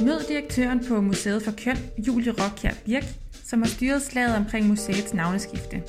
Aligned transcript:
Mød 0.00 0.28
direktøren 0.28 0.84
på 0.88 1.00
Museet 1.00 1.42
for 1.42 1.52
Køn, 1.64 1.76
Julie 2.06 2.32
Rokkjær 2.32 2.72
Birk, 2.84 3.04
som 3.44 3.62
har 3.62 3.68
styret 3.68 4.02
slaget 4.02 4.36
omkring 4.36 4.66
museets 4.66 5.14
navneskifte. 5.14 5.82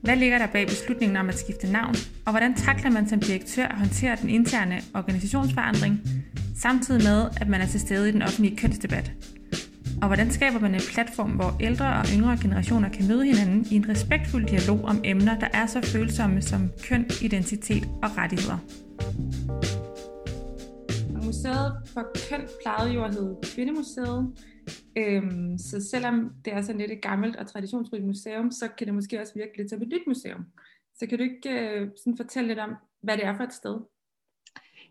Hvad 0.00 0.16
ligger 0.16 0.38
der 0.38 0.46
bag 0.46 0.66
beslutningen 0.66 1.16
om 1.16 1.28
at 1.28 1.38
skifte 1.38 1.72
navn, 1.72 1.94
og 2.26 2.32
hvordan 2.32 2.54
takler 2.54 2.90
man 2.90 3.08
som 3.08 3.20
direktør 3.20 3.64
at 3.64 3.78
håndtere 3.78 4.16
den 4.22 4.28
interne 4.28 4.80
organisationsforandring, 4.94 6.00
samtidig 6.62 7.02
med, 7.04 7.26
at 7.40 7.48
man 7.48 7.60
er 7.60 7.66
til 7.66 7.80
stede 7.80 8.08
i 8.08 8.12
den 8.12 8.22
offentlige 8.22 8.56
kønsdebat? 8.56 9.12
Og 10.02 10.06
hvordan 10.06 10.30
skaber 10.30 10.58
man 10.58 10.74
en 10.74 10.80
platform, 10.92 11.30
hvor 11.30 11.56
ældre 11.60 11.92
og 11.92 12.06
yngre 12.14 12.38
generationer 12.42 12.88
kan 12.88 13.08
møde 13.08 13.24
hinanden 13.24 13.66
i 13.70 13.74
en 13.76 13.88
respektfuld 13.88 14.46
dialog 14.46 14.84
om 14.84 15.00
emner, 15.04 15.38
der 15.38 15.48
er 15.52 15.66
så 15.66 15.80
følsomme 15.80 16.42
som 16.42 16.70
køn, 16.88 17.06
identitet 17.20 17.88
og 18.02 18.10
rettigheder? 18.18 18.58
Museet 21.32 21.72
for 21.86 22.04
Køn 22.28 22.48
plejede 22.62 22.92
jo 22.92 23.04
at 23.04 23.14
hedde 23.14 23.36
Kvindemuseet, 23.42 24.32
Øhm, 24.96 25.58
så 25.58 25.88
selvom 25.90 26.30
det 26.44 26.52
er 26.52 26.62
sådan 26.62 26.80
lidt 26.80 26.92
et 26.92 27.02
gammelt 27.02 27.36
og 27.36 27.46
traditionsrigt 27.46 28.06
museum, 28.06 28.50
så 28.50 28.68
kan 28.78 28.86
det 28.86 28.94
måske 28.94 29.20
også 29.20 29.32
virke 29.34 29.56
lidt 29.56 29.70
som 29.70 29.82
et 29.82 29.88
nyt 29.88 30.06
museum. 30.06 30.46
Så 30.98 31.06
kan 31.06 31.18
du 31.18 31.24
ikke 31.24 31.50
øh, 31.50 31.88
sådan 31.96 32.16
fortælle 32.16 32.48
lidt 32.48 32.58
om, 32.58 32.74
hvad 33.02 33.16
det 33.16 33.26
er 33.26 33.36
for 33.36 33.44
et 33.44 33.52
sted? 33.52 33.80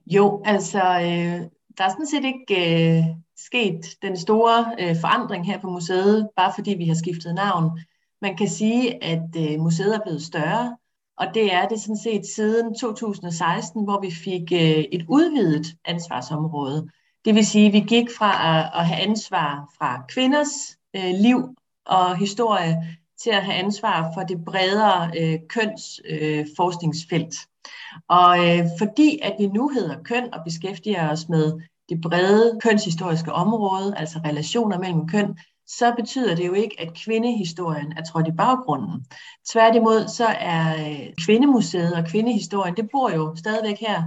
Jo, 0.05 0.41
altså 0.45 0.79
øh, 0.79 1.39
der 1.77 1.83
er 1.83 1.89
sådan 1.89 2.07
set 2.07 2.25
ikke 2.25 2.97
øh, 2.97 3.03
sket 3.37 3.85
den 4.01 4.17
store 4.17 4.75
øh, 4.79 4.95
forandring 5.01 5.45
her 5.45 5.59
på 5.59 5.69
museet, 5.69 6.29
bare 6.35 6.51
fordi 6.55 6.73
vi 6.73 6.85
har 6.85 6.95
skiftet 6.95 7.35
navn. 7.35 7.79
Man 8.21 8.37
kan 8.37 8.47
sige, 8.47 9.03
at 9.03 9.29
øh, 9.37 9.59
museet 9.59 9.95
er 9.95 10.03
blevet 10.03 10.21
større, 10.21 10.77
og 11.21 11.27
det 11.33 11.53
er 11.53 11.67
det 11.67 11.81
sådan 11.81 11.97
set 11.97 12.25
siden 12.35 12.75
2016, 12.75 13.83
hvor 13.83 14.01
vi 14.01 14.11
fik 14.11 14.51
øh, 14.51 14.85
et 14.91 15.05
udvidet 15.09 15.67
ansvarsområde. 15.85 16.89
Det 17.25 17.35
vil 17.35 17.45
sige, 17.45 17.67
at 17.67 17.73
vi 17.73 17.79
gik 17.79 18.07
fra 18.17 18.31
at, 18.79 18.85
have 18.87 19.01
ansvar 19.01 19.73
fra 19.77 20.05
kvinders 20.09 20.77
øh, 20.95 21.13
liv 21.13 21.37
og 21.85 22.17
historie 22.17 22.97
til 23.23 23.29
at 23.29 23.43
have 23.43 23.55
ansvar 23.55 24.11
for 24.13 24.21
det 24.21 24.45
bredere 24.45 25.11
øh, 25.19 25.39
kønsforskningsfelt. 25.49 27.35
Øh, 27.35 28.07
og 28.09 28.49
øh, 28.49 28.65
fordi 28.77 29.19
at 29.23 29.35
vi 29.39 29.47
nu 29.47 29.69
hedder 29.69 30.03
køn 30.03 30.33
og 30.33 30.39
beskæftiger 30.45 31.11
os 31.11 31.29
med 31.29 31.61
det 31.89 32.01
brede 32.01 32.59
kønshistoriske 32.63 33.33
område, 33.33 33.97
altså 33.97 34.19
relationer 34.25 34.79
mellem 34.79 35.07
køn, 35.07 35.37
så 35.77 35.93
betyder 35.97 36.35
det 36.35 36.47
jo 36.47 36.53
ikke, 36.53 36.75
at 36.79 36.93
kvindehistorien 36.93 37.93
er 37.97 38.03
trådt 38.03 38.27
i 38.27 38.31
baggrunden. 38.31 39.05
Tværtimod 39.51 40.07
så 40.07 40.25
er 40.25 40.89
øh, 40.89 41.13
kvindemuseet 41.25 41.93
og 41.93 42.05
kvindehistorien, 42.05 42.75
det 42.75 42.89
bor 42.91 43.11
jo 43.11 43.35
stadigvæk 43.35 43.79
her 43.79 44.03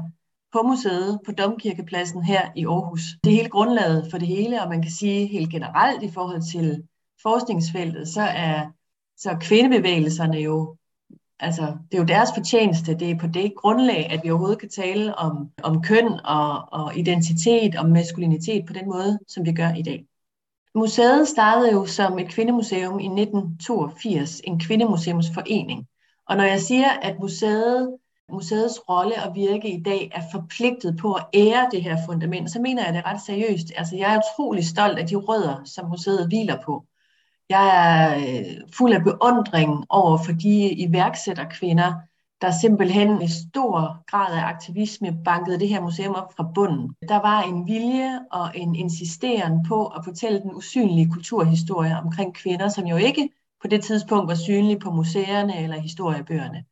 på 0.53 0.63
museet 0.63 1.21
på 1.27 1.33
Domkirkepladsen 1.33 2.23
her 2.23 2.43
i 2.57 2.67
Aarhus. 2.67 3.03
Det 3.25 3.33
er 3.33 3.37
hele 3.37 3.49
grundlaget 3.49 4.07
for 4.11 4.19
det 4.19 4.29
hele, 4.29 4.63
og 4.63 4.69
man 4.69 4.83
kan 4.83 4.91
sige 4.91 5.27
helt 5.27 5.51
generelt 5.51 6.03
i 6.03 6.11
forhold 6.11 6.43
til 6.53 6.83
forskningsfeltet, 7.23 8.09
så 8.09 8.23
er 8.23 8.71
så 9.17 9.37
kvindebevægelserne 9.41 10.37
jo, 10.37 10.77
altså 11.41 11.63
det 11.63 11.95
er 11.97 12.03
jo 12.03 12.05
deres 12.05 12.31
fortjeneste, 12.35 12.95
det 12.95 13.11
er 13.11 13.19
på 13.19 13.27
det 13.27 13.53
grundlag, 13.57 14.11
at 14.11 14.21
vi 14.25 14.31
overhovedet 14.31 14.59
kan 14.59 14.69
tale 14.69 15.19
om, 15.19 15.51
om 15.63 15.83
køn 15.83 16.21
og, 16.25 16.73
og 16.73 16.99
identitet 16.99 17.77
og 17.77 17.89
maskulinitet 17.89 18.67
på 18.67 18.73
den 18.73 18.87
måde, 18.87 19.19
som 19.29 19.47
vi 19.47 19.53
gør 19.53 19.75
i 19.75 19.83
dag. 19.83 20.07
Museet 20.75 21.29
startede 21.29 21.73
jo 21.73 21.87
som 21.87 22.19
et 22.19 22.29
kvindemuseum 22.29 22.99
i 22.99 23.07
1982, 23.07 24.41
en 24.45 24.61
kvindemuseumsforening. 24.61 25.87
Og 26.29 26.37
når 26.37 26.45
jeg 26.45 26.61
siger, 26.61 26.91
at 26.91 27.19
museet 27.21 27.97
museets 28.29 28.81
rolle 28.89 29.23
og 29.23 29.35
virke 29.35 29.71
i 29.71 29.83
dag 29.83 30.11
er 30.15 30.23
forpligtet 30.33 30.97
på 31.01 31.13
at 31.13 31.27
ære 31.35 31.69
det 31.73 31.83
her 31.83 31.97
fundament, 32.07 32.51
så 32.51 32.61
mener 32.61 32.85
jeg 32.85 32.95
det 32.95 33.05
ret 33.07 33.21
seriøst. 33.21 33.73
Altså, 33.77 33.97
jeg 33.97 34.15
er 34.15 34.19
utrolig 34.19 34.65
stolt 34.65 34.99
af 34.99 35.07
de 35.07 35.17
rødder, 35.17 35.65
som 35.65 35.89
museet 35.89 36.27
hviler 36.29 36.57
på. 36.65 36.85
Jeg 37.49 37.67
er 37.87 38.17
øh, 38.17 38.57
fuld 38.77 38.93
af 38.93 39.05
beundring 39.05 39.85
over 39.89 40.19
for 40.19 40.33
de 40.33 40.73
iværksætterkvinder, 40.73 41.93
der 42.45 42.51
simpelthen 42.51 43.19
med 43.19 43.29
stor 43.29 44.05
grad 44.07 44.39
af 44.39 44.45
aktivisme 44.45 45.19
bankede 45.25 45.61
det 45.61 45.69
her 45.69 45.81
museum 45.81 46.15
op 46.15 46.33
fra 46.37 46.51
bunden. 46.55 46.95
Der 47.09 47.21
var 47.21 47.43
en 47.43 47.67
vilje 47.67 48.21
og 48.33 48.51
en 48.55 48.75
insisteren 48.75 49.65
på 49.69 49.87
at 49.87 50.05
fortælle 50.05 50.41
den 50.41 50.55
usynlige 50.55 51.11
kulturhistorie 51.11 51.97
omkring 52.05 52.35
kvinder, 52.35 52.69
som 52.69 52.87
jo 52.87 52.97
ikke 52.97 53.29
på 53.63 53.69
det 53.69 53.85
tidspunkt 53.85 54.29
var 54.29 54.35
synlige 54.35 54.79
på 54.79 54.91
museerne 54.91 55.63
eller 55.63 55.81
historiebøgerne. 55.81 56.65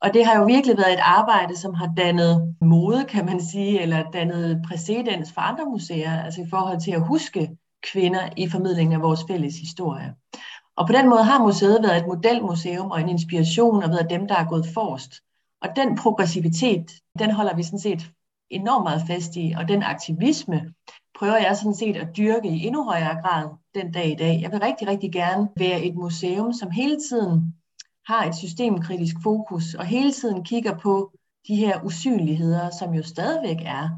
Og 0.00 0.14
det 0.14 0.26
har 0.26 0.40
jo 0.40 0.46
virkelig 0.46 0.76
været 0.76 0.92
et 0.92 1.00
arbejde, 1.02 1.56
som 1.56 1.74
har 1.74 1.92
dannet 1.96 2.54
mode, 2.60 3.04
kan 3.04 3.26
man 3.26 3.40
sige, 3.40 3.82
eller 3.82 4.10
dannet 4.10 4.62
præcedens 4.68 5.32
for 5.32 5.40
andre 5.40 5.64
museer, 5.64 6.22
altså 6.22 6.40
i 6.40 6.50
forhold 6.50 6.80
til 6.80 6.90
at 6.90 7.06
huske 7.06 7.56
kvinder 7.92 8.28
i 8.36 8.48
formidlingen 8.48 8.92
af 8.92 9.02
vores 9.02 9.24
fælles 9.30 9.58
historie. 9.58 10.14
Og 10.76 10.86
på 10.86 10.92
den 10.92 11.08
måde 11.08 11.24
har 11.24 11.42
museet 11.42 11.82
været 11.82 12.00
et 12.00 12.06
modelmuseum 12.06 12.90
og 12.90 13.00
en 13.00 13.08
inspiration 13.08 13.82
og 13.82 13.90
været 13.90 14.10
dem, 14.10 14.28
der 14.28 14.34
er 14.34 14.48
gået 14.48 14.66
forrest. 14.74 15.12
Og 15.62 15.68
den 15.76 15.96
progressivitet, 15.96 16.92
den 17.18 17.30
holder 17.30 17.56
vi 17.56 17.62
sådan 17.62 17.78
set 17.78 18.10
enormt 18.50 18.84
meget 18.84 19.02
fast 19.06 19.36
i, 19.36 19.54
og 19.58 19.68
den 19.68 19.82
aktivisme 19.82 20.74
prøver 21.18 21.36
jeg 21.36 21.56
sådan 21.56 21.74
set 21.74 21.96
at 21.96 22.16
dyrke 22.16 22.48
i 22.48 22.66
endnu 22.66 22.84
højere 22.84 23.20
grad 23.22 23.48
den 23.74 23.92
dag 23.92 24.10
i 24.10 24.14
dag. 24.14 24.40
Jeg 24.42 24.52
vil 24.52 24.60
rigtig, 24.60 24.88
rigtig 24.88 25.12
gerne 25.12 25.48
være 25.56 25.82
et 25.82 25.94
museum, 25.94 26.52
som 26.52 26.70
hele 26.70 26.96
tiden 27.10 27.54
har 28.06 28.24
et 28.24 28.34
systemkritisk 28.34 29.16
fokus 29.22 29.74
og 29.74 29.84
hele 29.84 30.12
tiden 30.12 30.44
kigger 30.44 30.78
på 30.78 31.12
de 31.48 31.56
her 31.56 31.84
usynligheder, 31.84 32.70
som 32.70 32.94
jo 32.94 33.02
stadigvæk 33.02 33.56
er 33.64 33.88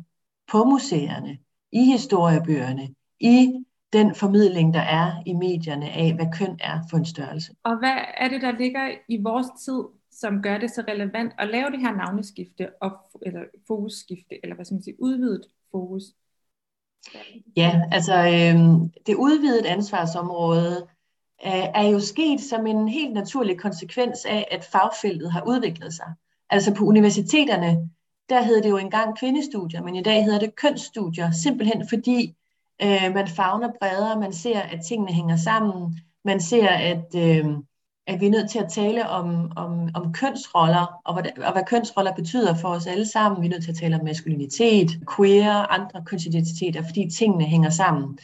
på 0.53 0.65
museerne, 0.65 1.39
i 1.73 1.85
historiebøgerne, 1.85 2.89
i 3.21 3.65
den 3.93 4.15
formidling, 4.15 4.75
der 4.75 4.81
er 4.81 5.23
i 5.27 5.33
medierne 5.33 5.91
af, 5.91 6.15
hvad 6.15 6.27
køn 6.33 6.57
er 6.61 6.81
for 6.91 6.97
en 6.97 7.05
størrelse. 7.05 7.53
Og 7.63 7.79
hvad 7.79 7.99
er 8.17 8.29
det, 8.29 8.43
der 8.43 8.53
ligger 8.53 8.91
i 9.09 9.23
vores 9.23 9.47
tid, 9.65 9.83
som 10.13 10.43
gør 10.43 10.59
det 10.59 10.71
så 10.71 10.85
relevant 10.89 11.33
at 11.39 11.49
lave 11.49 11.71
det 11.71 11.81
her 11.81 11.97
navneskifte, 11.97 12.69
og, 12.81 12.93
eller 13.23 13.41
fokusskifte, 13.67 14.35
eller 14.43 14.55
hvad 14.55 14.65
skal 14.65 14.75
man 14.75 14.83
sige, 14.83 15.03
udvidet 15.03 15.47
fokus? 15.71 16.03
Ja, 17.57 17.83
altså 17.93 18.15
øh, 18.15 18.91
det 19.07 19.15
udvidede 19.15 19.69
ansvarsområde 19.69 20.89
er 21.75 21.89
jo 21.89 22.01
sket 22.01 22.41
som 22.41 22.67
en 22.67 22.89
helt 22.89 23.15
naturlig 23.15 23.59
konsekvens 23.59 24.25
af, 24.25 24.49
at 24.51 24.65
fagfeltet 24.65 25.33
har 25.33 25.45
udviklet 25.47 25.95
sig. 25.95 26.07
Altså 26.51 26.75
på 26.75 26.85
universiteterne, 26.85 27.91
der 28.29 28.43
hed 28.43 28.63
det 28.63 28.71
jo 28.71 28.77
engang 28.77 29.19
kvindestudier, 29.19 29.83
men 29.83 29.97
i 29.97 30.03
dag 30.03 30.25
hedder 30.25 30.39
det 30.39 30.57
kønsstudier, 30.57 31.31
simpelthen 31.31 31.89
fordi 31.89 32.37
øh, 32.83 33.15
man 33.15 33.29
fagner 33.29 33.69
bredere, 33.81 34.21
man 34.21 34.33
ser, 34.33 34.61
at 34.61 34.81
tingene 34.89 35.13
hænger 35.13 35.37
sammen, 35.37 36.01
man 36.25 36.41
ser, 36.41 36.69
at, 36.69 37.15
øh, 37.17 37.47
at 38.07 38.21
vi 38.21 38.27
er 38.27 38.31
nødt 38.31 38.51
til 38.51 38.59
at 38.59 38.73
tale 38.73 39.09
om, 39.09 39.53
om, 39.57 39.89
om 39.95 40.13
kønsroller, 40.13 41.01
og 41.05 41.15
hvad, 41.15 41.25
og 41.47 41.53
hvad 41.53 41.65
kønsroller 41.67 42.15
betyder 42.15 42.55
for 42.55 42.69
os 42.69 42.87
alle 42.87 43.07
sammen. 43.07 43.43
Vi 43.43 43.47
er 43.47 43.51
nødt 43.51 43.63
til 43.63 43.71
at 43.71 43.77
tale 43.77 43.97
om 43.97 44.05
maskulinitet, 44.05 44.91
queer, 45.17 45.53
andre 45.53 46.05
kønsidentiteter, 46.05 46.83
fordi 46.83 47.11
tingene 47.19 47.45
hænger 47.45 47.71
sammen. 47.71 48.19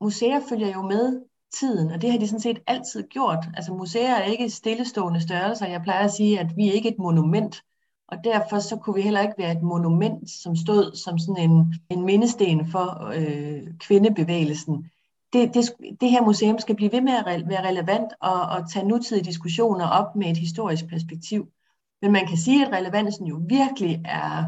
Museer 0.00 0.40
følger 0.48 0.72
jo 0.72 0.82
med 0.82 1.20
tiden, 1.60 1.90
og 1.90 2.02
det 2.02 2.12
har 2.12 2.18
de 2.18 2.26
sådan 2.26 2.40
set 2.40 2.58
altid 2.66 3.08
gjort. 3.08 3.44
Altså 3.54 3.72
museer 3.72 4.14
er 4.14 4.24
ikke 4.24 4.50
stillestående 4.50 5.20
størrelser. 5.20 5.66
Jeg 5.66 5.82
plejer 5.82 6.04
at 6.04 6.12
sige, 6.12 6.40
at 6.40 6.46
vi 6.56 6.68
er 6.68 6.72
ikke 6.72 6.88
et 6.88 6.98
monument, 6.98 7.62
og 8.08 8.24
derfor 8.24 8.58
så 8.58 8.76
kunne 8.76 8.94
vi 8.94 9.02
heller 9.02 9.20
ikke 9.20 9.34
være 9.38 9.52
et 9.52 9.62
monument, 9.62 10.30
som 10.30 10.56
stod 10.56 10.96
som 10.96 11.18
sådan 11.18 11.50
en, 11.50 11.74
en 11.90 12.04
mindesten 12.04 12.70
for 12.70 13.12
øh, 13.14 13.62
kvindebevægelsen. 13.78 14.90
Det, 15.32 15.54
det, 15.54 15.72
det 16.00 16.10
her 16.10 16.24
museum 16.24 16.58
skal 16.58 16.76
blive 16.76 16.92
ved 16.92 17.00
med 17.00 17.12
at 17.12 17.48
være 17.48 17.68
relevant 17.68 18.12
og, 18.20 18.42
og 18.42 18.70
tage 18.70 18.88
nutidige 18.88 19.24
diskussioner 19.24 19.86
op 19.86 20.16
med 20.16 20.30
et 20.30 20.36
historisk 20.36 20.86
perspektiv. 20.88 21.48
Men 22.02 22.12
man 22.12 22.26
kan 22.26 22.36
sige, 22.36 22.66
at 22.66 22.72
relevansen 22.72 23.26
jo 23.26 23.40
virkelig 23.48 24.02
er, 24.04 24.44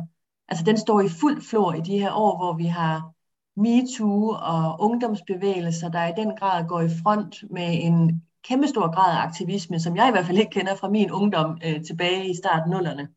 altså 0.48 0.64
den 0.64 0.76
står 0.76 1.00
i 1.00 1.08
fuld 1.08 1.42
flor 1.42 1.72
i 1.72 1.80
de 1.80 1.98
her 1.98 2.12
år, 2.12 2.36
hvor 2.36 2.52
vi 2.52 2.64
har 2.64 3.14
MeToo 3.56 4.28
og 4.28 4.80
ungdomsbevægelser, 4.80 5.88
der 5.88 6.06
i 6.06 6.12
den 6.16 6.36
grad 6.36 6.68
går 6.68 6.80
i 6.80 6.88
front 7.02 7.44
med 7.50 7.68
en 7.82 8.23
kæmpe 8.48 8.68
stor 8.68 8.94
grad 8.94 9.16
af 9.16 9.22
aktivisme, 9.22 9.80
som 9.80 9.96
jeg 9.96 10.08
i 10.08 10.10
hvert 10.10 10.26
fald 10.26 10.38
ikke 10.38 10.50
kender 10.50 10.76
fra 10.76 10.88
min 10.88 11.10
ungdom 11.10 11.58
øh, 11.64 11.84
tilbage 11.84 12.30
i 12.30 12.34
starten 12.34 12.70
nullerne. 12.70 13.08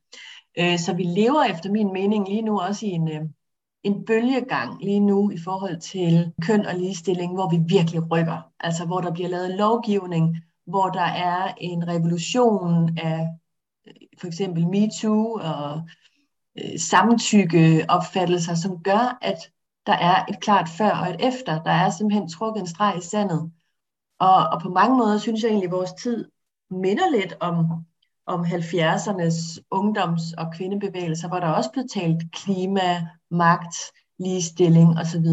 Øh, 0.60 0.80
så 0.80 0.94
vi 0.94 1.04
lever 1.04 1.44
efter 1.44 1.72
min 1.72 1.94
mening 1.94 2.28
lige 2.28 2.42
nu 2.42 2.60
også 2.60 2.86
i 2.86 2.90
en, 2.90 3.08
øh, 3.12 3.22
en 3.84 4.06
bølgegang 4.06 4.84
lige 4.84 5.00
nu 5.00 5.32
i 5.32 5.38
forhold 5.44 5.80
til 5.80 6.34
køn 6.42 6.66
og 6.66 6.76
ligestilling, 6.76 7.34
hvor 7.34 7.50
vi 7.50 7.60
virkelig 7.68 8.12
rykker. 8.12 8.52
Altså 8.60 8.86
hvor 8.86 9.02
der 9.02 9.14
bliver 9.14 9.30
lavet 9.30 9.58
lovgivning, 9.58 10.38
hvor 10.66 10.90
der 10.90 11.08
er 11.32 11.54
en 11.58 11.88
revolution 11.88 12.98
af 12.98 13.28
øh, 13.88 13.94
for 14.20 14.28
eksempel 14.28 14.68
MeToo 14.68 15.34
og 15.34 15.82
øh, 16.60 16.80
samtykkeopfattelser, 16.80 18.56
som 18.56 18.84
gør, 18.84 19.18
at 19.22 19.38
der 19.86 19.94
er 19.94 20.26
et 20.30 20.40
klart 20.40 20.70
før 20.70 20.92
og 20.92 21.10
et 21.10 21.28
efter. 21.28 21.64
Der 21.64 21.72
er 21.72 21.90
simpelthen 21.90 22.30
trukket 22.30 22.62
en 22.62 22.68
streg 22.68 22.98
i 22.98 23.02
sandet. 23.02 23.52
Og, 24.20 24.50
og 24.52 24.62
på 24.62 24.70
mange 24.70 24.98
måder 24.98 25.18
synes 25.18 25.44
jeg 25.44 25.50
egentlig, 25.50 25.68
at 25.68 25.72
vores 25.72 25.94
tid 25.94 26.26
minder 26.72 27.10
lidt 27.12 27.38
om, 27.40 27.86
om 28.26 28.42
70'ernes 28.42 29.60
ungdoms- 29.72 30.34
og 30.38 30.54
kvindebevægelser, 30.54 31.28
hvor 31.28 31.40
der 31.40 31.48
også 31.48 31.72
blev 31.72 31.86
talt 31.94 32.32
klima, 32.32 33.08
magt, 33.32 33.76
ligestilling 34.20 35.00
osv. 35.00 35.28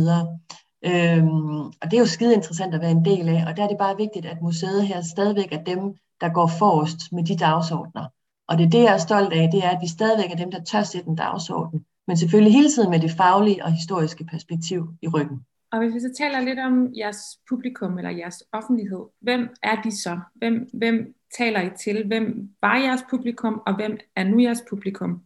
Øhm, 0.84 1.66
og 1.66 1.84
det 1.90 1.94
er 1.94 1.98
jo 1.98 2.06
skide 2.06 2.34
interessant 2.34 2.75
at 2.75 2.81
være 2.81 2.90
en 2.90 3.04
del 3.04 3.28
af, 3.28 3.44
og 3.46 3.56
der 3.56 3.64
er 3.64 3.69
det 3.69 3.78
bare 3.78 3.96
vigtigt, 3.96 4.26
at 4.26 4.42
museet 4.42 4.86
her 4.86 5.02
stadigvæk 5.02 5.52
er 5.52 5.64
dem, 5.64 5.94
der 6.20 6.28
går 6.28 6.46
forrest 6.46 7.12
med 7.12 7.25
de 7.25 7.36
dagsordner. 7.36 8.06
Og 8.48 8.58
det 8.58 8.66
er 8.66 8.70
det, 8.70 8.82
jeg 8.82 8.94
er 8.94 8.98
stolt 8.98 9.32
af, 9.32 9.48
det 9.52 9.64
er, 9.64 9.70
at 9.70 9.78
vi 9.82 9.88
stadigvæk 9.88 10.31
er 10.31 10.36
dem, 10.36 10.50
der 10.50 10.64
tør 10.64 10.82
sætte 10.82 11.08
en 11.08 11.16
dagsorden. 11.16 11.84
Men 12.06 12.16
selvfølgelig 12.16 12.52
hele 12.52 12.70
tiden 12.70 12.90
med 12.90 13.00
det 13.00 13.10
faglige 13.10 13.64
og 13.64 13.72
historiske 13.72 14.25
perspektiv 14.25 14.88
i 15.02 15.08
ryggen. 15.08 15.40
Og 15.74 15.80
hvis 15.80 15.94
vi 15.94 16.00
så 16.00 16.14
taler 16.18 16.40
lidt 16.40 16.58
om 16.58 16.92
jeres 16.96 17.18
publikum 17.48 17.98
eller 17.98 18.10
jeres 18.10 18.42
offentlighed, 18.52 19.04
hvem 19.20 19.48
er 19.62 19.82
de 19.82 20.02
så? 20.02 20.20
Hvem, 20.34 20.68
hvem 20.72 21.14
taler 21.38 21.60
I 21.60 21.70
til? 21.84 22.06
Hvem 22.06 22.48
var 22.62 22.76
jeres 22.76 23.00
publikum, 23.10 23.62
og 23.66 23.76
hvem 23.76 23.98
er 24.16 24.24
nu 24.24 24.40
jeres 24.42 24.62
publikum? 24.70 25.22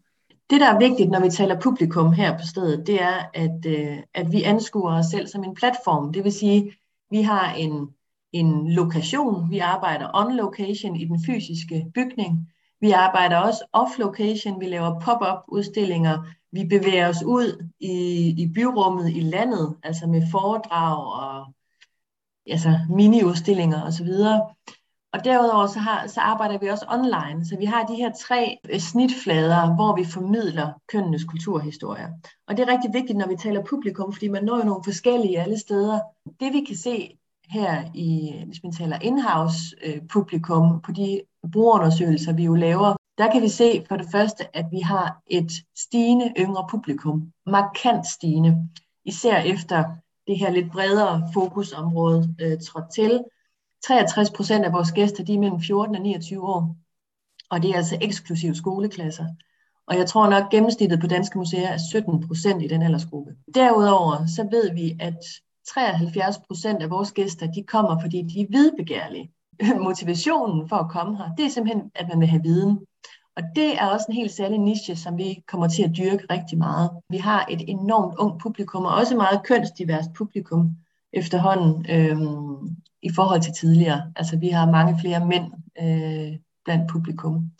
Det, 0.50 0.60
der 0.60 0.74
er 0.74 0.78
vigtigt, 0.78 1.10
når 1.10 1.20
vi 1.20 1.30
taler 1.30 1.60
publikum 1.60 2.12
her 2.12 2.32
på 2.32 2.46
stedet, 2.50 2.86
det 2.86 3.02
er, 3.02 3.30
at, 3.34 3.66
øh, 3.66 3.98
at 4.14 4.32
vi 4.32 4.42
anskuer 4.42 4.98
os 4.98 5.06
selv 5.06 5.26
som 5.26 5.44
en 5.44 5.54
platform. 5.54 6.12
Det 6.12 6.24
vil 6.24 6.32
sige, 6.32 6.72
vi 7.10 7.22
har 7.22 7.54
en, 7.54 7.88
en 8.32 8.72
lokation. 8.72 9.50
Vi 9.50 9.58
arbejder 9.58 10.10
on 10.14 10.36
location 10.36 10.96
i 10.96 11.04
den 11.04 11.20
fysiske 11.26 11.86
bygning. 11.94 12.48
Vi 12.80 12.90
arbejder 12.90 13.36
også 13.36 13.64
off 13.72 13.98
location. 13.98 14.60
Vi 14.60 14.66
laver 14.66 15.00
pop-up 15.00 15.38
udstillinger. 15.48 16.24
Vi 16.52 16.64
bevæger 16.64 17.08
os 17.08 17.22
ud 17.22 17.66
i, 17.80 17.94
i 18.42 18.52
byrummet 18.54 19.10
i 19.10 19.20
landet, 19.20 19.76
altså 19.82 20.06
med 20.06 20.22
foredrag 20.30 21.12
og 21.12 21.52
altså 22.46 22.78
mini-udstillinger 22.88 23.82
osv. 23.86 24.08
Og 25.12 25.24
derudover 25.24 25.66
så, 25.66 25.78
har, 25.78 26.06
så 26.06 26.20
arbejder 26.20 26.58
vi 26.58 26.68
også 26.68 26.86
online, 26.88 27.46
så 27.46 27.56
vi 27.58 27.64
har 27.64 27.84
de 27.86 27.94
her 27.94 28.12
tre 28.28 28.56
øh, 28.70 28.80
snitflader, 28.80 29.74
hvor 29.74 29.96
vi 29.96 30.04
formidler 30.04 30.72
kønnenes 30.88 31.24
kulturhistorie. 31.24 32.08
Og 32.48 32.56
det 32.56 32.62
er 32.62 32.72
rigtig 32.72 32.90
vigtigt, 32.92 33.18
når 33.18 33.28
vi 33.28 33.36
taler 33.36 33.64
publikum, 33.64 34.12
fordi 34.12 34.28
man 34.28 34.44
når 34.44 34.58
jo 34.58 34.64
nogle 34.64 34.84
forskellige 34.84 35.40
alle 35.40 35.58
steder. 35.58 36.00
Det 36.40 36.52
vi 36.52 36.64
kan 36.64 36.76
se 36.76 37.18
her 37.48 37.84
i, 37.94 38.32
hvis 38.46 38.62
man 38.62 38.72
taler 38.72 38.98
in-house 38.98 39.76
øh, 39.84 40.00
publikum, 40.12 40.80
på 40.80 40.92
de 40.92 41.20
brugerundersøgelser, 41.52 42.32
vi 42.32 42.44
jo 42.44 42.54
laver, 42.54 42.96
der 43.19 43.32
kan 43.32 43.43
vi 43.43 43.49
se 43.49 43.85
for 43.88 43.97
det 43.97 44.06
første, 44.12 44.56
at 44.56 44.67
vi 44.70 44.81
har 44.81 45.23
et 45.26 45.53
stigende 45.76 46.32
yngre 46.38 46.67
publikum. 46.70 47.32
Markant 47.47 48.06
stigende. 48.06 48.69
Især 49.05 49.37
efter 49.37 49.85
det 50.26 50.38
her 50.38 50.50
lidt 50.50 50.73
bredere 50.73 51.29
fokusområde 51.35 52.35
øh, 52.41 52.59
trådt 52.61 52.91
til. 52.94 53.25
63 53.87 54.31
procent 54.31 54.65
af 54.65 54.73
vores 54.73 54.93
gæster 54.93 55.25
de 55.25 55.35
er 55.35 55.38
mellem 55.38 55.61
14 55.61 55.94
og 55.94 56.03
29 56.03 56.43
år. 56.43 56.76
Og 57.50 57.62
det 57.62 57.70
er 57.70 57.76
altså 57.76 57.99
eksklusiv 58.00 58.55
skoleklasser. 58.55 59.26
Og 59.87 59.97
jeg 59.97 60.06
tror 60.06 60.31
nok, 60.31 60.50
gennemsnittet 60.50 61.00
på 61.00 61.06
danske 61.06 61.38
museer 61.38 61.69
er 61.69 61.79
17 61.91 62.26
procent 62.26 62.62
i 62.62 62.69
den 62.69 62.82
aldersgruppe. 62.82 63.37
Derudover 63.55 64.26
så 64.37 64.49
ved 64.50 64.75
vi, 64.75 64.97
at 65.00 65.19
73 65.75 66.38
procent 66.38 66.82
af 66.82 66.91
vores 66.91 67.12
gæster 67.12 67.47
de 67.47 67.62
kommer, 67.62 68.00
fordi 68.00 68.23
de 68.23 68.41
er 68.41 68.47
vidbegærlige. 68.50 69.32
Motivationen 69.87 70.69
for 70.69 70.76
at 70.76 70.91
komme 70.91 71.17
her, 71.17 71.35
det 71.37 71.44
er 71.44 71.50
simpelthen, 71.50 71.91
at 71.94 72.09
man 72.09 72.20
vil 72.20 72.29
have 72.29 72.43
viden. 72.43 72.79
Og 73.38 73.44
det 73.56 73.81
er 73.81 73.87
også 73.87 74.06
en 74.08 74.14
helt 74.14 74.32
særlig 74.32 74.58
niche, 74.58 74.96
som 74.96 75.19
vi 75.19 75.43
kommer 75.46 75.69
til 75.69 75.82
at 75.82 75.96
dyrke 75.96 76.26
rigtig 76.31 76.58
meget. 76.58 76.90
Vi 77.11 77.17
har 77.17 77.46
et 77.50 77.61
enormt 77.69 78.14
ung 78.19 78.40
publikum, 78.40 78.85
og 78.85 78.94
også 78.94 79.17
meget 79.17 79.43
kønsdiverst 79.44 80.12
publikum 80.12 80.70
efterhånden 81.12 81.87
øhm, 81.90 82.76
i 83.02 83.11
forhold 83.14 83.40
til 83.43 83.52
tidligere. 83.52 84.12
Altså 84.17 84.37
vi 84.37 84.49
har 84.49 84.70
mange 84.70 85.00
flere 85.00 85.26
mænd 85.26 85.52
øh, 85.81 86.38
blandt 86.64 86.90
publikum. 86.90 87.50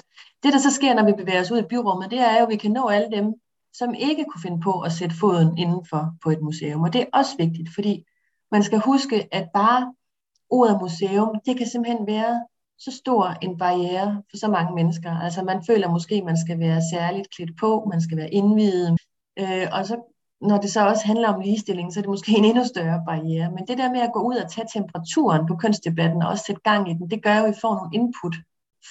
Det, 0.43 0.53
der 0.53 0.59
så 0.59 0.71
sker, 0.71 0.95
når 0.95 1.05
vi 1.05 1.13
bevæger 1.13 1.41
os 1.41 1.51
ud 1.51 1.59
i 1.59 1.71
byrummet, 1.71 2.11
det 2.11 2.19
er 2.19 2.39
jo, 2.39 2.45
at 2.47 2.51
vi 2.51 2.57
kan 2.57 2.71
nå 2.71 2.89
alle 2.89 3.11
dem, 3.17 3.35
som 3.73 3.95
ikke 3.95 4.25
kunne 4.25 4.43
finde 4.43 4.61
på 4.61 4.81
at 4.81 4.93
sætte 4.93 5.17
foden 5.17 5.59
indenfor 5.59 6.15
på 6.23 6.31
et 6.31 6.43
museum. 6.43 6.83
Og 6.83 6.93
det 6.93 7.01
er 7.01 7.19
også 7.19 7.37
vigtigt, 7.39 7.75
fordi 7.75 8.05
man 8.53 8.63
skal 8.63 8.79
huske, 8.79 9.29
at 9.35 9.49
bare 9.55 9.95
ordet 10.51 10.79
museum, 10.81 11.41
det 11.47 11.57
kan 11.57 11.67
simpelthen 11.67 12.07
være 12.07 12.47
så 12.79 12.91
stor 12.97 13.35
en 13.43 13.59
barriere 13.59 14.23
for 14.31 14.37
så 14.37 14.49
mange 14.49 14.75
mennesker. 14.75 15.11
Altså 15.11 15.43
man 15.43 15.65
føler 15.67 15.91
måske, 15.91 16.15
at 16.15 16.25
man 16.25 16.39
skal 16.39 16.59
være 16.59 16.83
særligt 16.93 17.31
klædt 17.37 17.59
på, 17.61 17.89
man 17.91 18.01
skal 18.01 18.17
være 18.17 18.31
indvidet, 18.31 18.99
øh, 19.39 19.67
og 19.73 19.87
så 19.87 19.97
når 20.41 20.59
det 20.59 20.71
så 20.73 20.89
også 20.89 21.07
handler 21.07 21.29
om 21.29 21.41
ligestilling, 21.41 21.93
så 21.93 22.01
er 22.01 22.03
det 22.03 22.11
måske 22.11 22.33
en 22.39 22.45
endnu 22.45 22.65
større 22.65 23.03
barriere. 23.07 23.51
Men 23.51 23.67
det 23.67 23.79
der 23.79 23.93
med 23.93 24.01
at 24.01 24.13
gå 24.13 24.21
ud 24.21 24.37
og 24.37 24.51
tage 24.51 24.69
temperaturen 24.73 25.47
på 25.47 25.57
kønsdebatten 25.57 26.23
og 26.23 26.29
også 26.29 26.45
sætte 26.47 26.63
gang 26.65 26.91
i 26.91 26.95
den, 26.95 27.11
det 27.11 27.23
gør 27.23 27.37
jo, 27.39 27.45
at 27.45 27.51
vi 27.51 27.61
får 27.61 27.75
nogle 27.75 27.91
input 27.93 28.37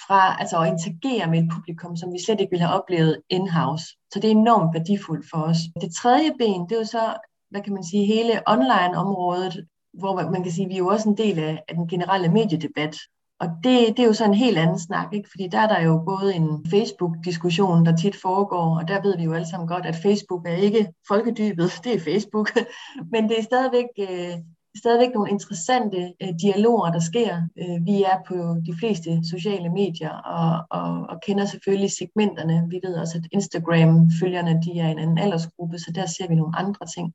fra 0.06 0.40
altså 0.40 0.56
at 0.60 0.68
interagere 0.68 1.30
med 1.30 1.38
et 1.42 1.50
publikum, 1.52 1.96
som 1.96 2.12
vi 2.12 2.18
slet 2.24 2.40
ikke 2.40 2.50
ville 2.50 2.66
have 2.66 2.80
oplevet 2.80 3.20
in-house. 3.30 3.84
Så 4.12 4.20
det 4.20 4.24
er 4.24 4.30
enormt 4.30 4.74
værdifuldt 4.74 5.30
for 5.30 5.38
os. 5.38 5.58
Det 5.80 5.94
tredje 5.94 6.30
ben, 6.38 6.62
det 6.68 6.72
er 6.72 6.78
jo 6.78 6.84
så, 6.84 7.14
hvad 7.50 7.62
kan 7.62 7.74
man 7.74 7.84
sige, 7.84 8.06
hele 8.06 8.42
online-området, 8.46 9.66
hvor 9.92 10.30
man 10.30 10.42
kan 10.42 10.52
sige, 10.52 10.64
at 10.64 10.68
vi 10.68 10.74
er 10.74 10.78
jo 10.78 10.88
også 10.88 11.08
en 11.08 11.16
del 11.16 11.38
af, 11.38 11.62
af 11.68 11.74
den 11.74 11.88
generelle 11.88 12.28
mediedebat. 12.28 12.96
Og 13.40 13.48
det, 13.64 13.96
det 13.96 13.98
er 13.98 14.06
jo 14.06 14.12
så 14.12 14.24
en 14.24 14.34
helt 14.34 14.58
anden 14.58 14.78
snak, 14.78 15.08
ikke? 15.12 15.30
fordi 15.30 15.48
der 15.48 15.58
er 15.58 15.68
der 15.68 15.80
jo 15.80 16.02
både 16.06 16.34
en 16.34 16.66
Facebook-diskussion, 16.70 17.86
der 17.86 17.96
tit 17.96 18.16
foregår, 18.16 18.78
og 18.78 18.88
der 18.88 19.02
ved 19.02 19.16
vi 19.16 19.24
jo 19.24 19.32
alle 19.32 19.48
sammen 19.48 19.68
godt, 19.68 19.86
at 19.86 19.96
Facebook 19.96 20.46
er 20.46 20.54
ikke 20.54 20.88
folkedybet, 21.08 21.72
det 21.84 21.94
er 21.94 22.00
Facebook, 22.00 22.50
men 23.12 23.28
det 23.28 23.38
er 23.38 23.42
stadigvæk, 23.42 23.88
øh, 23.98 24.34
stadigvæk 24.78 25.14
nogle 25.14 25.30
interessante 25.30 26.12
øh, 26.22 26.28
dialoger, 26.42 26.90
der 26.92 27.00
sker. 27.00 27.42
Øh, 27.58 27.86
vi 27.86 28.02
er 28.02 28.16
på 28.28 28.36
de 28.66 28.74
fleste 28.78 29.10
sociale 29.30 29.68
medier 29.68 30.10
og, 30.10 30.66
og, 30.80 31.06
og 31.10 31.16
kender 31.26 31.44
selvfølgelig 31.44 31.90
segmenterne. 31.90 32.66
Vi 32.70 32.80
ved 32.82 32.94
også, 32.94 33.18
at 33.18 33.28
Instagram-følgerne 33.32 34.60
de 34.64 34.80
er 34.80 34.88
en 34.88 34.98
anden 34.98 35.18
aldersgruppe, 35.18 35.78
så 35.78 35.92
der 35.94 36.06
ser 36.06 36.28
vi 36.28 36.34
nogle 36.34 36.58
andre 36.58 36.86
ting. 36.96 37.12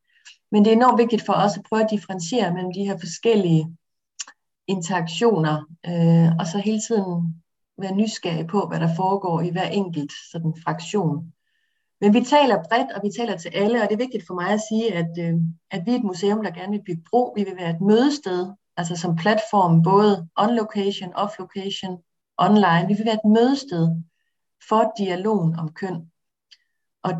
Men 0.51 0.65
det 0.65 0.71
er 0.71 0.75
enormt 0.75 0.99
vigtigt 0.99 1.25
for 1.25 1.33
os 1.33 1.57
at 1.57 1.63
prøve 1.69 1.83
at 1.83 1.91
differentiere 1.91 2.53
mellem 2.53 2.73
de 2.73 2.85
her 2.85 2.97
forskellige 2.97 3.65
interaktioner, 4.67 5.55
øh, 5.85 6.35
og 6.39 6.47
så 6.47 6.57
hele 6.57 6.81
tiden 6.87 7.43
være 7.77 7.95
nysgerrig 7.95 8.47
på, 8.47 8.67
hvad 8.67 8.79
der 8.79 8.95
foregår 8.95 9.41
i 9.41 9.49
hver 9.49 9.67
enkelt 9.67 10.11
sådan 10.31 10.53
fraktion. 10.63 11.33
Men 12.01 12.13
vi 12.13 12.21
taler 12.21 12.63
bredt, 12.69 12.91
og 12.91 13.01
vi 13.03 13.09
taler 13.17 13.37
til 13.37 13.49
alle, 13.53 13.81
og 13.81 13.89
det 13.89 13.93
er 13.93 14.05
vigtigt 14.05 14.27
for 14.27 14.33
mig 14.33 14.49
at 14.49 14.61
sige, 14.69 14.93
at, 14.93 15.11
øh, 15.19 15.33
at 15.71 15.85
vi 15.85 15.91
er 15.91 15.95
et 15.95 16.03
museum, 16.03 16.43
der 16.43 16.51
gerne 16.51 16.71
vil 16.71 16.83
bygge 16.85 17.03
bro. 17.09 17.33
Vi 17.35 17.43
vil 17.43 17.55
være 17.55 17.69
et 17.69 17.81
mødested, 17.81 18.53
altså 18.77 18.95
som 18.95 19.15
platform, 19.15 19.83
både 19.83 20.27
on 20.35 20.55
location, 20.55 21.13
off 21.13 21.39
location, 21.39 21.97
online. 22.37 22.87
Vi 22.87 22.93
vil 22.93 23.05
være 23.05 23.19
et 23.23 23.29
mødested 23.29 24.03
for 24.69 24.93
dialogen 24.97 25.55
om 25.55 25.73
køn. 25.73 26.11
Og 27.03 27.13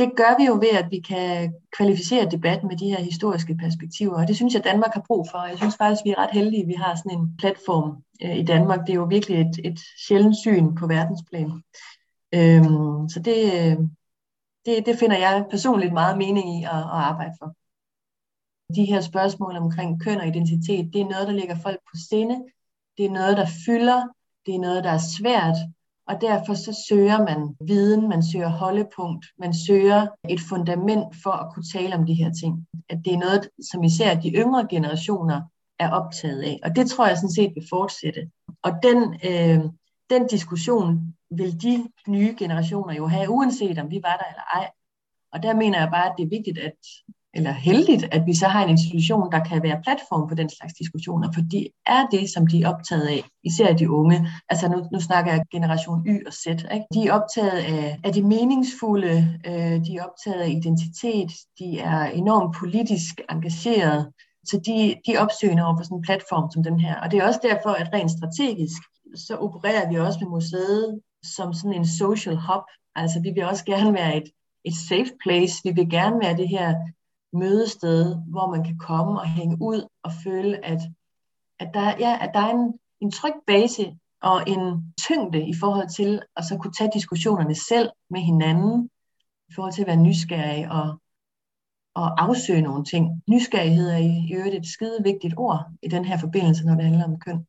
det 0.00 0.16
gør 0.16 0.38
vi 0.38 0.44
jo 0.44 0.54
ved, 0.54 0.72
at 0.82 0.90
vi 0.90 1.00
kan 1.00 1.54
kvalificere 1.76 2.30
debatten 2.30 2.68
med 2.68 2.76
de 2.76 2.88
her 2.88 3.00
historiske 3.00 3.54
perspektiver, 3.54 4.14
og 4.20 4.28
det 4.28 4.36
synes 4.36 4.54
jeg, 4.54 4.64
Danmark 4.64 4.94
har 4.94 5.04
brug 5.06 5.26
for. 5.30 5.46
Jeg 5.46 5.58
synes 5.58 5.76
faktisk, 5.76 6.04
vi 6.04 6.10
er 6.10 6.18
ret 6.18 6.30
heldige, 6.32 6.62
at 6.62 6.68
vi 6.68 6.72
har 6.72 6.94
sådan 6.94 7.18
en 7.18 7.36
platform 7.38 8.02
øh, 8.22 8.36
i 8.36 8.44
Danmark. 8.44 8.80
Det 8.80 8.90
er 8.90 9.00
jo 9.02 9.04
virkelig 9.04 9.40
et, 9.40 9.60
et 9.64 9.80
sjældent 10.06 10.36
syn 10.36 10.74
på 10.74 10.86
verdensplan. 10.86 11.50
Øhm, 12.34 13.08
så 13.08 13.20
det, 13.24 13.38
øh, 13.58 13.76
det, 14.66 14.86
det 14.86 14.98
finder 14.98 15.18
jeg 15.18 15.46
personligt 15.50 15.92
meget 15.92 16.18
mening 16.18 16.60
i 16.60 16.64
at, 16.64 16.70
at 16.70 17.00
arbejde 17.10 17.34
for. 17.38 17.54
De 18.74 18.84
her 18.84 19.00
spørgsmål 19.00 19.56
omkring 19.56 20.02
køn 20.02 20.20
og 20.20 20.26
identitet, 20.26 20.92
det 20.92 21.00
er 21.00 21.08
noget, 21.08 21.28
der 21.28 21.34
ligger 21.34 21.56
folk 21.62 21.80
på 21.90 21.96
sinde. 22.08 22.36
Det 22.98 23.04
er 23.04 23.10
noget, 23.10 23.36
der 23.36 23.46
fylder. 23.66 24.02
Det 24.46 24.54
er 24.54 24.58
noget, 24.58 24.84
der 24.84 24.90
er 24.90 25.04
svært. 25.18 25.56
Og 26.06 26.20
derfor 26.20 26.54
så 26.54 26.84
søger 26.88 27.18
man 27.18 27.56
viden, 27.66 28.08
man 28.08 28.22
søger 28.32 28.48
holdepunkt, 28.48 29.26
man 29.38 29.54
søger 29.54 30.06
et 30.28 30.40
fundament 30.40 31.16
for 31.22 31.30
at 31.30 31.54
kunne 31.54 31.64
tale 31.72 31.94
om 31.94 32.06
de 32.06 32.14
her 32.14 32.32
ting. 32.32 32.66
At 32.88 32.98
det 33.04 33.14
er 33.14 33.18
noget, 33.18 33.48
som 33.70 33.82
især 33.82 34.14
de 34.14 34.30
yngre 34.30 34.66
generationer 34.70 35.40
er 35.78 35.90
optaget 35.90 36.42
af. 36.42 36.60
Og 36.64 36.76
det 36.76 36.90
tror 36.90 37.06
jeg 37.06 37.16
sådan 37.16 37.30
set 37.30 37.52
vil 37.54 37.66
fortsætte. 37.70 38.30
Og 38.62 38.72
den, 38.82 39.14
øh, 39.30 39.60
den 40.10 40.26
diskussion 40.26 41.14
vil 41.30 41.62
de 41.62 41.88
nye 42.08 42.34
generationer 42.38 42.94
jo 42.94 43.06
have, 43.06 43.30
uanset 43.30 43.78
om 43.78 43.90
vi 43.90 44.00
var 44.02 44.16
der 44.16 44.28
eller 44.28 44.42
ej. 44.54 44.70
Og 45.32 45.42
der 45.42 45.54
mener 45.54 45.78
jeg 45.78 45.90
bare, 45.90 46.10
at 46.10 46.14
det 46.18 46.24
er 46.24 46.36
vigtigt, 46.36 46.58
at 46.58 46.78
eller 47.34 47.52
heldigt, 47.52 48.04
at 48.12 48.26
vi 48.26 48.34
så 48.34 48.46
har 48.46 48.64
en 48.64 48.70
institution, 48.70 49.32
der 49.32 49.44
kan 49.44 49.62
være 49.62 49.82
platform 49.82 50.28
for 50.28 50.36
den 50.36 50.50
slags 50.50 50.74
diskussioner, 50.74 51.32
for 51.34 51.40
det 51.40 51.68
er 51.86 52.06
det, 52.06 52.30
som 52.30 52.46
de 52.46 52.62
er 52.62 52.68
optaget 52.68 53.06
af, 53.06 53.24
især 53.44 53.72
de 53.72 53.90
unge. 53.90 54.28
Altså 54.48 54.68
nu, 54.68 54.86
nu 54.92 55.00
snakker 55.00 55.32
jeg 55.32 55.42
generation 55.52 56.06
Y 56.06 56.26
og 56.26 56.32
Z. 56.32 56.46
Ikke? 56.46 56.86
De 56.94 57.06
er 57.06 57.12
optaget 57.12 57.58
af, 57.74 57.98
af 58.04 58.12
det 58.12 58.24
meningsfulde, 58.24 59.40
øh, 59.46 59.84
de 59.86 59.96
er 59.96 60.04
optaget 60.04 60.40
af 60.40 60.48
identitet, 60.48 61.30
de 61.58 61.78
er 61.78 62.04
enormt 62.04 62.56
politisk 62.56 63.20
engageret, 63.30 64.12
så 64.44 64.60
de, 64.66 64.94
de 65.06 65.14
er 65.14 65.20
opsøgende 65.20 65.64
over 65.64 65.76
for 65.76 65.84
sådan 65.84 65.98
en 65.98 66.02
platform 66.02 66.50
som 66.50 66.62
den 66.62 66.80
her. 66.80 67.00
Og 67.00 67.10
det 67.10 67.18
er 67.18 67.26
også 67.26 67.40
derfor, 67.42 67.70
at 67.70 67.90
rent 67.92 68.10
strategisk, 68.10 68.82
så 69.14 69.36
opererer 69.36 69.88
vi 69.90 69.98
også 69.98 70.18
med 70.22 70.28
museet 70.28 71.00
som 71.36 71.52
sådan 71.52 71.74
en 71.74 71.86
social 71.86 72.36
hub. 72.36 72.64
Altså 72.94 73.20
vi 73.20 73.30
vil 73.30 73.44
også 73.44 73.64
gerne 73.64 73.92
være 73.94 74.16
et, 74.16 74.28
et 74.64 74.74
safe 74.88 75.12
place. 75.22 75.54
Vi 75.64 75.70
vil 75.70 75.90
gerne 75.90 76.20
være 76.20 76.36
det 76.36 76.48
her 76.48 76.74
mødested, 77.32 78.16
hvor 78.28 78.50
man 78.50 78.64
kan 78.64 78.78
komme 78.78 79.20
og 79.20 79.28
hænge 79.28 79.56
ud 79.60 79.88
og 80.02 80.12
føle, 80.24 80.64
at, 80.64 80.80
at, 81.58 81.70
der, 81.74 81.96
ja, 81.98 82.18
at 82.20 82.30
der 82.34 82.40
er 82.40 82.50
en, 82.50 82.78
en 83.00 83.10
tryg 83.10 83.34
base 83.46 83.96
og 84.22 84.42
en 84.46 84.94
tyngde 84.98 85.48
i 85.48 85.54
forhold 85.60 85.88
til 85.88 86.22
at 86.36 86.44
så 86.44 86.56
kunne 86.56 86.72
tage 86.72 86.90
diskussionerne 86.94 87.54
selv 87.54 87.90
med 88.10 88.20
hinanden, 88.20 88.90
i 89.48 89.52
forhold 89.54 89.72
til 89.72 89.80
at 89.80 89.86
være 89.86 89.96
nysgerrig 89.96 90.70
og, 90.70 91.00
og 91.94 92.22
afsøge 92.22 92.62
nogle 92.62 92.84
ting. 92.84 93.22
Nysgerrighed 93.28 93.90
er 93.90 93.96
i 93.96 94.32
øvrigt 94.34 94.54
et 94.54 94.66
skide 94.66 95.02
vigtigt 95.02 95.34
ord 95.36 95.66
i 95.82 95.88
den 95.88 96.04
her 96.04 96.18
forbindelse, 96.18 96.66
når 96.66 96.74
det 96.74 96.84
handler 96.84 97.04
om 97.04 97.18
køn. 97.18 97.46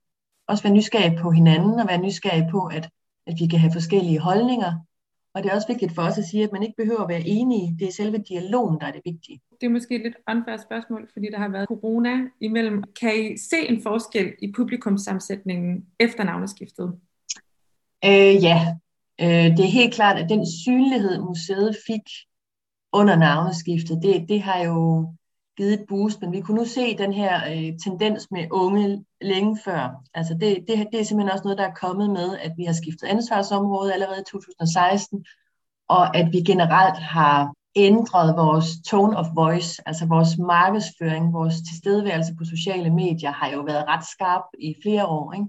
Også 0.48 0.64
være 0.64 0.74
nysgerrig 0.74 1.18
på 1.20 1.32
hinanden 1.32 1.80
og 1.80 1.88
være 1.88 1.98
nysgerrig 1.98 2.48
på, 2.52 2.66
at, 2.66 2.90
at 3.28 3.36
vi 3.40 3.48
kan 3.48 3.60
have 3.60 3.74
forskellige 3.74 4.20
holdninger. 4.20 4.74
Og 5.34 5.44
det 5.44 5.52
er 5.52 5.56
også 5.56 5.68
vigtigt 5.68 5.96
for 5.96 6.02
os 6.02 6.18
at 6.18 6.26
sige, 6.26 6.44
at 6.44 6.52
man 6.52 6.64
ikke 6.64 6.76
behøver 6.78 7.02
at 7.02 7.10
være 7.10 7.28
enige. 7.28 7.76
Det 7.80 7.88
er 7.88 7.92
selve 7.92 8.18
dialogen, 8.18 8.80
der 8.80 8.88
er 8.88 8.92
det 8.92 9.02
vigtige. 9.06 9.42
Det 9.62 9.68
er 9.68 9.72
måske 9.72 9.96
et 9.96 10.02
lidt 10.02 10.16
unfair 10.30 10.58
spørgsmål, 10.58 11.10
fordi 11.14 11.28
der 11.32 11.38
har 11.38 11.50
været 11.50 11.68
corona 11.68 12.14
imellem. 12.42 12.84
Kan 12.84 13.12
I 13.16 13.38
se 13.38 13.70
en 13.70 13.84
forskel 13.84 14.34
i 14.42 14.52
publikumssammensætningen 14.52 15.86
efter 16.00 16.24
navneskiftet? 16.24 16.94
Øh, 18.06 18.44
ja, 18.44 18.76
øh, 19.22 19.58
det 19.58 19.60
er 19.66 19.78
helt 19.80 19.94
klart, 19.94 20.18
at 20.18 20.30
den 20.30 20.46
synlighed, 20.64 21.20
museet 21.20 21.78
fik 21.88 22.08
under 22.94 23.16
navneskiftet, 23.16 24.00
det, 24.04 24.30
det 24.30 24.42
har 24.42 24.64
jo 24.64 25.08
givet 25.58 25.74
et 25.74 25.86
boost, 25.88 26.22
men 26.22 26.32
vi 26.32 26.42
kunne 26.42 26.58
nu 26.58 26.66
se 26.66 26.98
den 26.98 27.14
her 27.14 27.36
øh, 27.52 27.80
tendens 27.84 28.32
med 28.32 28.48
unge 28.52 29.06
længe 29.22 29.60
før. 29.66 30.04
Altså 30.14 30.34
det, 30.34 30.58
det, 30.68 30.88
det 30.92 31.00
er 31.00 31.04
simpelthen 31.04 31.32
også 31.32 31.44
noget, 31.44 31.58
der 31.58 31.68
er 31.68 31.74
kommet 31.74 32.10
med, 32.10 32.38
at 32.38 32.52
vi 32.58 32.64
har 32.64 32.74
skiftet 32.74 33.08
ansvarsområde 33.08 33.94
allerede 33.94 34.22
i 34.22 34.32
2016, 34.32 35.26
og 35.90 36.18
at 36.18 36.28
vi 36.32 36.42
generelt 36.42 36.98
har 36.98 37.54
ændret 37.76 38.36
vores 38.36 38.68
tone 38.88 39.18
of 39.18 39.26
voice, 39.36 39.82
altså 39.86 40.06
vores 40.06 40.38
markedsføring, 40.38 41.34
vores 41.34 41.56
tilstedeværelse 41.70 42.34
på 42.38 42.44
sociale 42.46 42.90
medier 42.90 43.32
har 43.32 43.50
jo 43.50 43.62
været 43.62 43.88
ret 43.88 44.06
skarp 44.06 44.44
i 44.60 44.76
flere 44.84 45.06
år. 45.06 45.34
Ikke? 45.34 45.48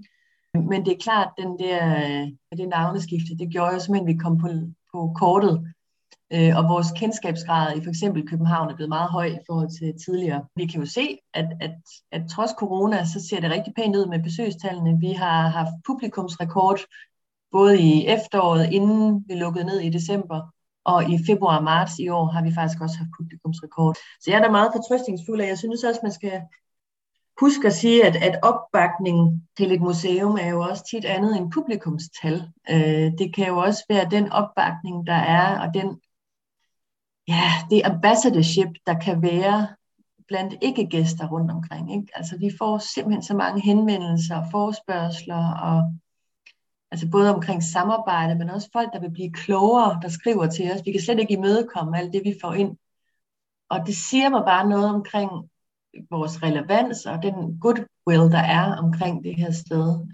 Men 0.69 0.85
det 0.85 0.93
er 0.93 1.03
klart, 1.03 1.27
at 1.27 1.43
den 1.43 1.59
der, 1.59 1.97
øh, 1.97 2.57
det 2.57 2.69
navneskifte, 2.69 3.37
det 3.39 3.51
gjorde 3.51 3.73
jo 3.73 3.79
simpelthen, 3.79 4.09
at 4.09 4.13
vi 4.13 4.23
kom 4.23 4.37
på, 4.37 4.47
på 4.93 5.13
kortet 5.15 5.73
Øh, 6.35 6.57
og 6.57 6.63
vores 6.69 6.87
kendskabsgrad 6.95 7.77
i 7.77 7.83
for 7.83 7.89
eksempel 7.89 8.27
København 8.27 8.69
er 8.69 8.75
blevet 8.75 8.89
meget 8.89 9.09
høj 9.09 9.25
i 9.25 9.45
forhold 9.47 9.69
til 9.79 9.93
tidligere. 10.05 10.45
Vi 10.55 10.65
kan 10.65 10.79
jo 10.79 10.85
se, 10.85 11.17
at, 11.33 11.47
at, 11.61 11.75
at 12.11 12.21
trods 12.31 12.51
corona, 12.57 13.05
så 13.05 13.27
ser 13.29 13.39
det 13.39 13.51
rigtig 13.51 13.73
pænt 13.75 13.95
ud 13.95 14.05
med 14.05 14.23
besøgstallene. 14.23 14.99
Vi 14.99 15.11
har 15.11 15.47
haft 15.47 15.73
publikumsrekord 15.87 16.79
både 17.51 17.81
i 17.81 18.07
efteråret, 18.07 18.71
inden 18.71 19.25
vi 19.27 19.33
lukkede 19.33 19.65
ned 19.65 19.79
i 19.79 19.89
december, 19.89 20.41
og 20.85 21.11
i 21.11 21.19
februar 21.25 21.57
og 21.57 21.63
marts 21.63 21.99
i 21.99 22.09
år 22.09 22.25
har 22.25 22.43
vi 22.43 22.53
faktisk 22.53 22.81
også 22.81 22.97
haft 22.97 23.09
publikumsrekord. 23.17 23.95
Så 23.95 24.31
jeg 24.31 24.37
er 24.37 24.43
da 24.43 24.51
meget 24.51 24.71
fortrøstningsfuld, 24.75 25.41
og 25.41 25.47
jeg 25.47 25.57
synes 25.57 25.83
også, 25.83 25.99
man 26.03 26.11
skal 26.11 26.41
huske 27.39 27.67
at 27.67 27.73
sige, 27.73 28.05
at, 28.05 28.15
at 28.15 28.39
opbakning 28.43 29.47
til 29.57 29.71
et 29.71 29.81
museum 29.81 30.37
er 30.41 30.49
jo 30.49 30.61
også 30.61 30.83
tit 30.91 31.05
andet 31.05 31.37
end 31.37 31.51
publikumstal. 31.51 32.47
Øh, 32.69 33.11
det 33.19 33.35
kan 33.35 33.47
jo 33.47 33.57
også 33.57 33.83
være 33.89 34.07
den 34.11 34.31
opbakning, 34.31 35.07
der 35.07 35.21
er, 35.39 35.59
og 35.59 35.73
den 35.73 35.99
ja, 37.27 37.51
det 37.69 37.81
ambassadorship, 37.85 38.69
der 38.87 38.99
kan 38.99 39.21
være 39.21 39.67
blandt 40.27 40.53
ikke-gæster 40.61 41.27
rundt 41.27 41.51
omkring. 41.51 41.93
Ikke? 41.95 42.07
Altså 42.15 42.37
vi 42.37 42.51
får 42.57 42.77
simpelthen 42.77 43.23
så 43.23 43.35
mange 43.35 43.61
henvendelser 43.61 44.35
og 44.35 44.45
forespørgseler, 44.51 45.53
og 45.53 45.93
altså 46.91 47.09
både 47.11 47.35
omkring 47.35 47.63
samarbejde, 47.63 48.35
men 48.35 48.49
også 48.49 48.69
folk, 48.73 48.93
der 48.93 48.99
vil 48.99 49.11
blive 49.11 49.31
klogere, 49.31 49.99
der 50.01 50.09
skriver 50.09 50.47
til 50.47 50.71
os. 50.71 50.81
Vi 50.85 50.91
kan 50.91 51.01
slet 51.01 51.19
ikke 51.19 51.33
imødekomme 51.33 51.97
alt 51.97 52.13
det, 52.13 52.21
vi 52.23 52.35
får 52.41 52.53
ind. 52.53 52.77
Og 53.69 53.87
det 53.87 53.95
siger 53.95 54.29
mig 54.29 54.43
bare 54.45 54.69
noget 54.69 54.89
omkring 54.89 55.31
vores 56.11 56.43
relevans 56.43 57.05
og 57.05 57.23
den 57.23 57.59
goodwill, 57.59 58.31
der 58.31 58.43
er 58.59 58.75
omkring 58.75 59.23
det 59.23 59.35
her 59.35 59.51
sted. 59.51 60.07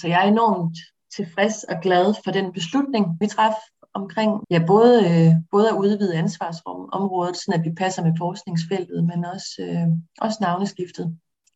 Så 0.00 0.08
jeg 0.08 0.24
er 0.24 0.28
enormt 0.28 0.78
tilfreds 1.16 1.64
og 1.64 1.80
glad 1.82 2.14
for 2.24 2.30
den 2.30 2.52
beslutning, 2.52 3.06
vi 3.20 3.26
træffede 3.26 3.75
omkring 4.00 4.30
ja, 4.54 4.60
både, 4.66 4.94
øh, 5.10 5.30
både 5.50 5.66
at 5.72 5.76
udvide 5.84 6.18
ansvarsområdet, 6.24 7.36
så 7.36 7.52
at 7.58 7.64
vi 7.64 7.72
passer 7.82 8.02
med 8.04 8.14
forskningsfeltet, 8.18 9.04
men 9.10 9.24
også, 9.34 9.50
øh, 9.66 9.88
også 10.20 10.38
navneskiftet. 10.40 11.06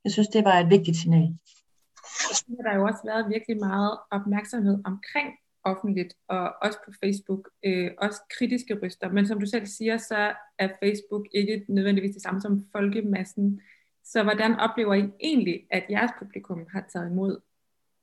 Jeg 0.04 0.12
synes, 0.12 0.28
det 0.28 0.44
var 0.44 0.56
et 0.58 0.70
vigtigt 0.70 0.96
signal. 0.96 1.28
Så 2.38 2.44
har 2.56 2.70
der 2.70 2.78
jo 2.78 2.84
også 2.90 3.02
været 3.04 3.30
virkelig 3.34 3.56
meget 3.68 3.98
opmærksomhed 4.10 4.76
omkring 4.84 5.28
offentligt, 5.64 6.14
og 6.28 6.54
også 6.62 6.78
på 6.86 6.92
Facebook, 7.04 7.48
øh, 7.64 7.90
også 7.98 8.20
kritiske 8.38 8.78
ryster. 8.82 9.08
Men 9.12 9.26
som 9.26 9.40
du 9.40 9.46
selv 9.46 9.66
siger, 9.66 9.96
så 9.96 10.32
er 10.58 10.68
Facebook 10.82 11.26
ikke 11.34 11.64
nødvendigvis 11.68 12.14
det 12.14 12.22
samme 12.22 12.40
som 12.40 12.64
folkemassen. 12.72 13.60
Så 14.04 14.22
hvordan 14.22 14.60
oplever 14.60 14.94
I 14.94 15.10
egentlig, 15.20 15.66
at 15.70 15.84
jeres 15.90 16.10
publikum 16.18 16.66
har 16.72 16.84
taget 16.92 17.10
imod 17.10 17.40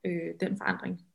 øh, 0.06 0.34
den 0.39 0.58
forandring? 0.58 1.07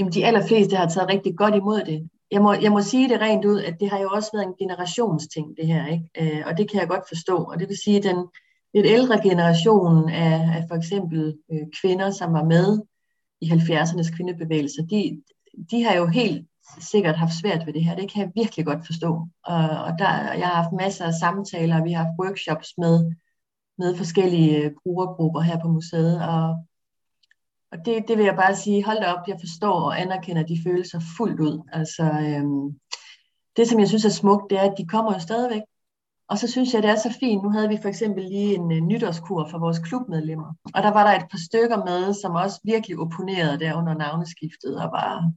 Jamen, 0.00 0.12
de 0.12 0.26
allerfleste 0.26 0.76
har 0.76 0.88
taget 0.88 1.08
rigtig 1.08 1.36
godt 1.36 1.54
imod 1.54 1.80
det. 1.84 2.08
Jeg 2.30 2.42
må, 2.42 2.52
jeg 2.52 2.72
må 2.72 2.80
sige 2.80 3.08
det 3.08 3.20
rent 3.20 3.44
ud, 3.44 3.60
at 3.60 3.80
det 3.80 3.90
har 3.90 3.98
jo 3.98 4.08
også 4.08 4.30
været 4.32 4.46
en 4.46 4.54
generationsting, 4.58 5.56
det 5.56 5.66
her. 5.66 5.86
Ikke? 5.86 6.38
Øh, 6.38 6.42
og 6.46 6.58
det 6.58 6.70
kan 6.70 6.80
jeg 6.80 6.88
godt 6.88 7.08
forstå. 7.08 7.36
Og 7.36 7.60
det 7.60 7.68
vil 7.68 7.76
sige, 7.84 7.96
at 7.96 8.02
den 8.02 8.26
lidt 8.74 8.86
ældre 8.86 9.20
generation 9.22 10.08
af, 10.08 10.34
af 10.56 10.64
for 10.68 10.74
eksempel 10.74 11.38
øh, 11.52 11.66
kvinder, 11.80 12.10
som 12.10 12.32
var 12.32 12.44
med 12.44 12.82
i 13.40 13.46
70'ernes 13.50 14.16
kvindebevægelser, 14.16 14.82
de, 14.82 15.22
de 15.70 15.84
har 15.84 15.94
jo 15.96 16.06
helt 16.06 16.46
sikkert 16.80 17.16
haft 17.16 17.40
svært 17.40 17.66
ved 17.66 17.72
det 17.72 17.84
her. 17.84 17.96
Det 17.96 18.12
kan 18.12 18.22
jeg 18.22 18.32
virkelig 18.34 18.66
godt 18.66 18.86
forstå. 18.86 19.10
Og, 19.44 19.68
og 19.86 19.98
der, 19.98 20.32
jeg 20.32 20.46
har 20.46 20.62
haft 20.62 20.72
masser 20.72 21.04
af 21.04 21.14
samtaler, 21.14 21.84
vi 21.84 21.92
har 21.92 22.04
haft 22.04 22.20
workshops 22.24 22.68
med, 22.78 23.14
med 23.78 23.96
forskellige 23.96 24.56
øh, 24.56 24.70
brugergrupper 24.82 25.40
her 25.40 25.58
på 25.60 25.68
museet, 25.68 26.22
og 26.28 26.66
og 27.72 27.78
det, 27.84 28.04
det 28.08 28.18
vil 28.18 28.24
jeg 28.24 28.36
bare 28.36 28.56
sige, 28.56 28.84
hold 28.84 28.98
da 28.98 29.12
op, 29.12 29.28
jeg 29.28 29.36
forstår 29.40 29.80
og 29.80 30.00
anerkender 30.00 30.42
de 30.42 30.60
følelser 30.66 31.00
fuldt 31.16 31.40
ud. 31.40 31.68
Altså, 31.72 32.02
øhm, 32.02 32.80
det, 33.56 33.68
som 33.68 33.80
jeg 33.80 33.88
synes 33.88 34.04
er 34.04 34.20
smukt, 34.20 34.50
det 34.50 34.58
er, 34.58 34.70
at 34.70 34.78
de 34.78 34.86
kommer 34.86 35.12
jo 35.12 35.18
stadigvæk. 35.18 35.62
Og 36.28 36.38
så 36.38 36.50
synes 36.50 36.74
jeg, 36.74 36.82
det 36.82 36.90
er 36.90 36.96
så 36.96 37.16
fint. 37.20 37.42
Nu 37.42 37.50
havde 37.50 37.68
vi 37.68 37.78
for 37.82 37.88
eksempel 37.88 38.24
lige 38.24 38.54
en 38.54 38.62
uh, 38.62 38.78
nytårskur 38.90 39.48
for 39.50 39.58
vores 39.58 39.78
klubmedlemmer. 39.78 40.54
Og 40.74 40.82
der 40.82 40.90
var 40.90 41.04
der 41.06 41.16
et 41.16 41.30
par 41.30 41.38
stykker 41.48 41.84
med, 41.84 42.14
som 42.14 42.34
også 42.34 42.60
virkelig 42.64 42.98
opponerede 42.98 43.60
der 43.60 43.74
under 43.74 43.94
navneskiftet 43.94 44.82
og 44.82 44.88
var 44.92 45.32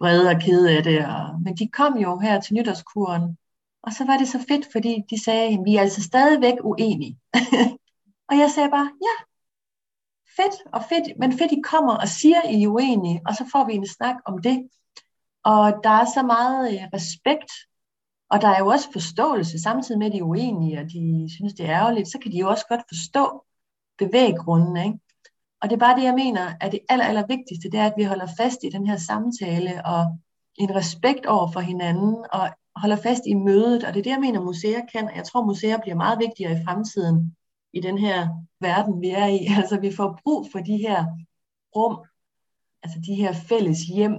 vrede 0.00 0.30
og 0.30 0.40
kede 0.40 0.76
af 0.76 0.82
det. 0.82 1.06
Og, 1.06 1.40
men 1.44 1.56
de 1.56 1.68
kom 1.68 1.98
jo 1.98 2.18
her 2.18 2.40
til 2.40 2.54
nytårskuren. 2.54 3.38
Og 3.82 3.92
så 3.92 4.04
var 4.06 4.16
det 4.16 4.28
så 4.28 4.38
fedt, 4.48 4.66
fordi 4.72 5.02
de 5.10 5.24
sagde, 5.24 5.58
vi 5.64 5.76
er 5.76 5.80
altså 5.80 6.02
stadigvæk 6.02 6.54
uenige. 6.64 7.18
og 8.30 8.34
jeg 8.38 8.50
sagde 8.54 8.70
bare, 8.70 8.90
ja, 9.06 9.16
fedt, 10.36 10.54
og 10.72 10.82
fedt, 10.88 11.18
men 11.18 11.38
fedt, 11.38 11.52
I 11.52 11.60
kommer 11.64 11.96
og 11.96 12.08
siger, 12.08 12.48
I 12.48 12.62
er 12.62 12.68
uenige, 12.68 13.20
og 13.26 13.34
så 13.34 13.44
får 13.52 13.66
vi 13.66 13.74
en 13.74 13.86
snak 13.86 14.16
om 14.26 14.38
det. 14.38 14.68
Og 15.44 15.74
der 15.84 15.90
er 15.90 16.04
så 16.14 16.22
meget 16.22 16.74
øh, 16.74 16.80
respekt, 16.94 17.50
og 18.30 18.40
der 18.40 18.48
er 18.48 18.58
jo 18.58 18.66
også 18.66 18.92
forståelse, 18.92 19.62
samtidig 19.62 19.98
med, 19.98 20.06
at 20.06 20.12
de 20.12 20.18
er 20.18 20.22
uenige, 20.22 20.80
og 20.80 20.84
de 20.84 21.28
synes, 21.36 21.54
det 21.54 21.66
er 21.66 21.80
ærgerligt, 21.80 22.08
så 22.08 22.18
kan 22.18 22.32
de 22.32 22.38
jo 22.38 22.48
også 22.48 22.66
godt 22.68 22.82
forstå 22.88 23.44
bevæggrunden. 23.98 24.76
Ikke? 24.76 24.98
Og 25.60 25.70
det 25.70 25.76
er 25.76 25.80
bare 25.80 25.96
det, 25.96 26.04
jeg 26.04 26.14
mener, 26.14 26.52
at 26.60 26.72
det 26.72 26.80
aller, 26.88 27.04
aller 27.04 27.26
vigtigste, 27.26 27.70
det 27.70 27.80
er, 27.80 27.86
at 27.86 27.94
vi 27.96 28.04
holder 28.04 28.26
fast 28.38 28.58
i 28.62 28.68
den 28.68 28.86
her 28.86 28.96
samtale, 28.96 29.86
og 29.86 30.18
en 30.56 30.74
respekt 30.74 31.26
over 31.26 31.52
for 31.52 31.60
hinanden, 31.60 32.16
og 32.32 32.50
holder 32.76 32.96
fast 32.96 33.22
i 33.26 33.34
mødet, 33.34 33.84
og 33.84 33.94
det 33.94 33.98
er 34.00 34.02
det, 34.02 34.10
jeg 34.10 34.20
mener, 34.20 34.40
museer 34.40 34.80
kan, 34.92 35.08
og 35.08 35.16
jeg 35.16 35.24
tror, 35.24 35.44
museer 35.44 35.78
bliver 35.78 35.96
meget 35.96 36.18
vigtigere 36.18 36.52
i 36.52 36.64
fremtiden, 36.64 37.36
i 37.74 37.80
den 37.80 37.98
her 37.98 38.28
verden, 38.60 39.00
vi 39.00 39.10
er 39.10 39.26
i. 39.26 39.38
Altså, 39.60 39.80
vi 39.80 39.92
får 39.92 40.20
brug 40.24 40.46
for 40.52 40.58
de 40.58 40.76
her 40.76 41.04
rum, 41.76 41.96
altså 42.82 42.98
de 43.06 43.14
her 43.14 43.32
fælles 43.48 43.80
hjem, 43.82 44.14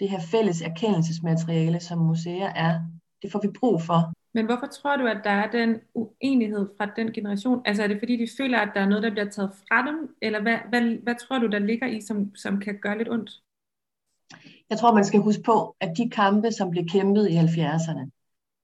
det 0.00 0.10
her 0.10 0.20
fælles 0.20 0.62
erkendelsesmateriale, 0.62 1.80
som 1.80 1.98
museer 1.98 2.52
er. 2.52 2.80
Det 3.22 3.32
får 3.32 3.40
vi 3.42 3.48
brug 3.60 3.82
for. 3.82 4.12
Men 4.34 4.46
hvorfor 4.46 4.66
tror 4.66 4.96
du, 4.96 5.06
at 5.06 5.20
der 5.24 5.30
er 5.30 5.50
den 5.50 5.80
uenighed 5.94 6.68
fra 6.76 6.86
den 6.96 7.12
generation? 7.12 7.62
Altså 7.64 7.82
er 7.82 7.86
det 7.86 7.98
fordi, 7.98 8.16
de 8.16 8.28
føler, 8.38 8.58
at 8.58 8.70
der 8.74 8.80
er 8.80 8.88
noget, 8.88 9.02
der 9.02 9.10
bliver 9.10 9.30
taget 9.30 9.50
fra 9.68 9.86
dem? 9.86 10.16
Eller 10.22 10.42
hvad, 10.42 10.58
hvad, 10.68 11.02
hvad 11.02 11.14
tror 11.14 11.38
du, 11.38 11.46
der 11.46 11.58
ligger 11.58 11.86
i, 11.86 12.00
som, 12.00 12.34
som 12.34 12.60
kan 12.60 12.78
gøre 12.82 12.98
lidt 12.98 13.08
ondt? 13.08 13.30
Jeg 14.70 14.78
tror, 14.78 14.94
man 14.94 15.04
skal 15.04 15.20
huske 15.20 15.42
på, 15.42 15.76
at 15.80 15.96
de 15.96 16.10
kampe, 16.10 16.52
som 16.52 16.70
blev 16.70 16.84
kæmpet 16.88 17.30
i 17.30 17.36
70'erne, 17.36 18.10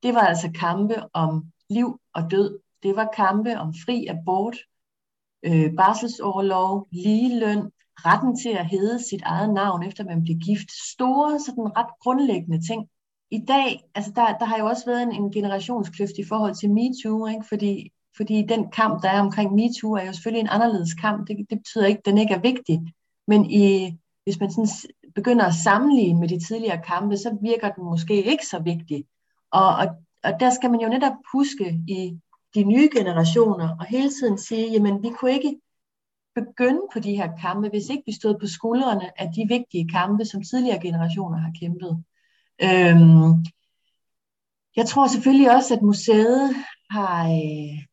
det 0.03 0.15
var 0.15 0.21
altså 0.21 0.51
kampe 0.61 0.95
om 1.13 1.45
liv 1.71 2.01
og 2.15 2.31
død 2.31 2.59
det 2.83 2.97
var 2.97 3.09
kampe 3.17 3.59
om 3.59 3.75
fri 3.85 4.07
abort, 4.07 4.57
øh, 5.43 5.75
barselsoverlov, 5.77 6.89
ligeløn, 6.93 7.71
retten 7.97 8.37
til 8.37 8.49
at 8.49 8.67
hedde 8.67 9.09
sit 9.11 9.23
eget 9.23 9.55
navn, 9.55 9.83
efter 9.83 10.05
man 10.05 10.23
blev 10.25 10.37
gift. 10.37 10.73
Store, 10.93 11.41
sådan 11.41 11.77
ret 11.77 11.93
grundlæggende 12.01 12.67
ting. 12.69 12.89
I 13.31 13.45
dag, 13.49 13.85
altså 13.95 14.13
der, 14.17 14.39
der 14.39 14.45
har 14.45 14.59
jo 14.59 14.67
også 14.67 14.87
været 14.87 15.03
en, 15.03 15.13
en 15.13 15.33
generationskløft 15.33 16.19
i 16.19 16.25
forhold 16.25 16.55
til 16.55 16.71
MeToo, 16.71 17.27
ikke? 17.27 17.45
Fordi, 17.49 17.91
fordi 18.17 18.43
den 18.49 18.71
kamp, 18.71 19.03
der 19.03 19.09
er 19.09 19.21
omkring 19.21 19.55
MeToo, 19.55 19.93
er 19.93 20.05
jo 20.05 20.13
selvfølgelig 20.13 20.41
en 20.41 20.55
anderledes 20.57 20.95
kamp. 20.95 21.29
Det, 21.29 21.37
det 21.51 21.59
betyder 21.59 21.87
ikke, 21.87 21.99
at 21.99 22.07
den 22.07 22.19
ikke 22.19 22.35
er 22.35 22.41
vigtig. 22.41 22.81
Men 23.27 23.51
i, 23.51 23.97
hvis 24.25 24.41
man 24.41 24.51
sådan 24.51 24.69
begynder 25.15 25.45
at 25.45 25.55
sammenligne 25.55 26.21
med 26.21 26.29
de 26.29 26.47
tidligere 26.47 26.83
kampe, 26.83 27.17
så 27.17 27.39
virker 27.43 27.71
den 27.71 27.85
måske 27.85 28.25
ikke 28.25 28.47
så 28.47 28.59
vigtig. 28.59 29.05
Og, 29.51 29.77
og, 29.77 29.87
og 30.25 30.41
der 30.41 30.51
skal 30.51 30.71
man 30.71 30.81
jo 30.81 30.89
netop 30.89 31.13
huske 31.33 31.81
i 31.89 32.19
de 32.55 32.65
nye 32.65 32.89
generationer, 32.97 33.77
og 33.81 33.85
hele 33.85 34.11
tiden 34.11 34.39
sige, 34.39 34.73
jamen 34.73 35.03
vi 35.03 35.11
kunne 35.11 35.33
ikke 35.33 35.61
begynde 36.35 36.81
på 36.93 36.99
de 36.99 37.17
her 37.17 37.37
kampe, 37.41 37.69
hvis 37.69 37.89
ikke 37.89 38.03
vi 38.07 38.13
stod 38.13 38.39
på 38.41 38.47
skuldrene 38.47 39.21
af 39.21 39.33
de 39.37 39.47
vigtige 39.49 39.89
kampe, 39.89 40.25
som 40.25 40.43
tidligere 40.43 40.83
generationer 40.83 41.39
har 41.39 41.53
kæmpet. 41.61 42.05
Øhm, 42.63 43.45
jeg 44.77 44.87
tror 44.87 45.07
selvfølgelig 45.07 45.57
også, 45.57 45.75
at 45.75 45.83
museet 45.83 46.55
har, 46.91 47.25
øh, 47.25 47.85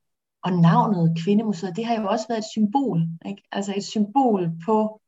og 0.44 0.52
navnet 0.52 1.18
Kvindemuseet, 1.24 1.76
det 1.76 1.86
har 1.86 2.02
jo 2.02 2.08
også 2.08 2.26
været 2.30 2.40
et 2.40 2.52
symbol, 2.52 3.02
ikke? 3.26 3.44
altså 3.52 3.74
et 3.78 3.84
symbol 3.84 4.52
på 4.66 5.02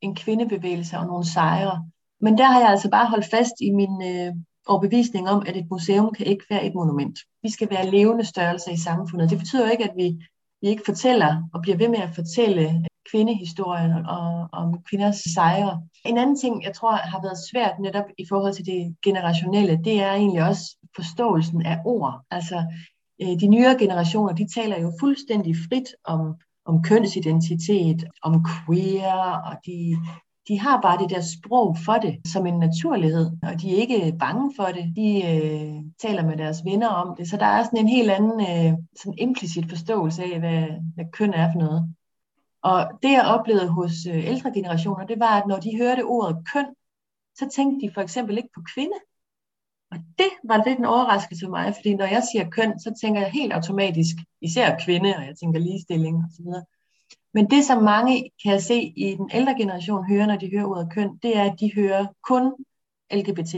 en 0.00 0.14
kvindebevægelse 0.14 0.98
og 0.98 1.06
nogle 1.06 1.24
sejre. 1.24 1.90
Men 2.20 2.38
der 2.38 2.44
har 2.44 2.60
jeg 2.60 2.68
altså 2.68 2.90
bare 2.90 3.06
holdt 3.06 3.30
fast 3.30 3.54
i 3.60 3.70
min 3.70 4.02
øh, 4.02 4.34
overbevisning 4.66 5.28
om, 5.28 5.42
at 5.46 5.56
et 5.56 5.66
museum 5.70 6.12
kan 6.14 6.26
ikke 6.26 6.44
være 6.50 6.66
et 6.66 6.74
monument. 6.74 7.18
Vi 7.42 7.50
skal 7.50 7.70
være 7.70 7.90
levende 7.90 8.24
størrelser 8.24 8.72
i 8.72 8.76
samfundet. 8.76 9.30
Det 9.30 9.38
betyder 9.38 9.66
jo 9.66 9.72
ikke, 9.72 9.84
at 9.84 9.96
vi, 9.96 10.18
vi 10.62 10.68
ikke 10.68 10.82
fortæller 10.86 11.48
og 11.54 11.62
bliver 11.62 11.76
ved 11.76 11.88
med 11.88 11.98
at 11.98 12.14
fortælle 12.14 12.84
kvindehistorien 13.10 14.06
og 14.06 14.48
om 14.52 14.82
kvinders 14.82 15.16
sejre. 15.16 15.82
En 16.04 16.18
anden 16.18 16.36
ting, 16.36 16.64
jeg 16.64 16.74
tror 16.74 16.92
har 16.92 17.22
været 17.22 17.38
svært 17.50 17.80
netop 17.80 18.04
i 18.18 18.26
forhold 18.28 18.54
til 18.54 18.66
det 18.66 18.96
generationelle, 19.04 19.80
det 19.84 20.02
er 20.02 20.12
egentlig 20.12 20.42
også 20.42 20.76
forståelsen 20.96 21.66
af 21.66 21.78
ord. 21.84 22.22
Altså 22.30 22.64
øh, 23.22 23.40
de 23.40 23.46
nyere 23.46 23.78
generationer, 23.78 24.32
de 24.32 24.48
taler 24.54 24.80
jo 24.80 24.92
fuldstændig 25.00 25.56
frit 25.68 25.88
om, 26.04 26.34
om 26.64 26.82
kønsidentitet, 26.82 28.04
om 28.22 28.44
queer, 28.66 29.40
og 29.48 29.56
de, 29.66 29.96
de 30.48 30.60
har 30.60 30.80
bare 30.80 31.02
det 31.02 31.10
der 31.10 31.20
sprog 31.20 31.76
for 31.84 31.92
det 31.92 32.20
som 32.32 32.46
en 32.46 32.58
naturlighed, 32.58 33.30
og 33.42 33.60
de 33.60 33.70
er 33.72 33.80
ikke 33.80 34.16
bange 34.18 34.52
for 34.56 34.64
det. 34.64 34.92
De 34.96 35.08
øh, 35.32 35.74
taler 36.02 36.26
med 36.26 36.36
deres 36.36 36.64
venner 36.64 36.88
om 36.88 37.16
det, 37.16 37.28
så 37.30 37.36
der 37.36 37.46
er 37.46 37.64
sådan 37.64 37.78
en 37.78 37.88
helt 37.88 38.10
anden 38.10 38.40
øh, 38.40 38.78
sådan 38.96 39.18
implicit 39.18 39.68
forståelse 39.68 40.24
af, 40.24 40.38
hvad, 40.38 40.66
hvad 40.94 41.04
køn 41.12 41.34
er 41.34 41.52
for 41.52 41.58
noget. 41.58 41.94
Og 42.62 42.90
det 43.02 43.12
jeg 43.12 43.24
oplevede 43.26 43.68
hos 43.68 43.92
øh, 44.06 44.26
ældre 44.26 44.52
generationer, 44.54 45.06
det 45.06 45.20
var, 45.20 45.40
at 45.40 45.46
når 45.46 45.56
de 45.56 45.78
hørte 45.78 46.04
ordet 46.04 46.36
køn, 46.52 46.66
så 47.38 47.48
tænkte 47.56 47.86
de 47.86 47.94
for 47.94 48.00
eksempel 48.00 48.36
ikke 48.36 48.50
på 48.54 48.62
kvinde. 48.74 48.96
Og 49.90 49.98
det 50.18 50.30
var 50.44 50.64
lidt 50.66 50.78
en 50.78 50.84
overraskelse 50.84 51.46
for 51.46 51.50
mig, 51.50 51.74
fordi 51.74 51.94
når 51.94 52.04
jeg 52.04 52.22
siger 52.32 52.50
køn, 52.50 52.80
så 52.80 52.94
tænker 53.00 53.20
jeg 53.20 53.30
helt 53.30 53.52
automatisk, 53.52 54.16
især 54.40 54.78
kvinde, 54.84 55.16
og 55.16 55.22
jeg 55.26 55.34
tænker 55.40 55.60
ligestilling 55.60 56.24
osv. 56.24 56.46
Men 57.36 57.50
det, 57.50 57.64
som 57.64 57.82
mange 57.82 58.30
kan 58.44 58.60
se 58.60 58.92
i 58.96 59.14
den 59.14 59.30
ældre 59.34 59.54
generation 59.58 60.08
hører, 60.10 60.26
når 60.26 60.36
de 60.36 60.50
hører 60.52 60.66
ordet 60.66 60.92
køn, 60.92 61.16
det 61.22 61.36
er, 61.36 61.44
at 61.50 61.60
de 61.60 61.74
hører 61.74 62.06
kun 62.28 62.44
LGBT+. 63.12 63.54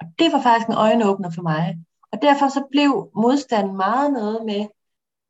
Og 0.00 0.06
det 0.18 0.32
var 0.32 0.42
faktisk 0.42 0.68
en 0.68 0.74
øjenåbner 0.74 1.30
for 1.30 1.42
mig. 1.42 1.78
Og 2.12 2.22
derfor 2.22 2.48
så 2.48 2.62
blev 2.70 3.10
modstanden 3.16 3.76
meget 3.76 4.12
noget 4.12 4.44
med, 4.44 4.60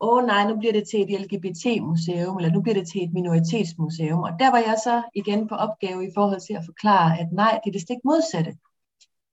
åh 0.00 0.18
oh, 0.18 0.26
nej, 0.26 0.48
nu 0.48 0.56
bliver 0.58 0.72
det 0.72 0.88
til 0.88 1.00
et 1.00 1.20
LGBT-museum, 1.20 2.36
eller 2.36 2.52
nu 2.52 2.62
bliver 2.62 2.74
det 2.74 2.88
til 2.88 3.04
et 3.04 3.12
minoritetsmuseum. 3.12 4.22
Og 4.22 4.32
der 4.38 4.50
var 4.50 4.58
jeg 4.58 4.76
så 4.84 5.02
igen 5.14 5.48
på 5.48 5.54
opgave 5.54 6.08
i 6.08 6.10
forhold 6.14 6.40
til 6.40 6.54
at 6.54 6.64
forklare, 6.64 7.20
at 7.20 7.28
nej, 7.32 7.60
det 7.64 7.70
er 7.70 7.72
det 7.72 7.82
stik 7.82 7.98
modsatte. 8.04 8.56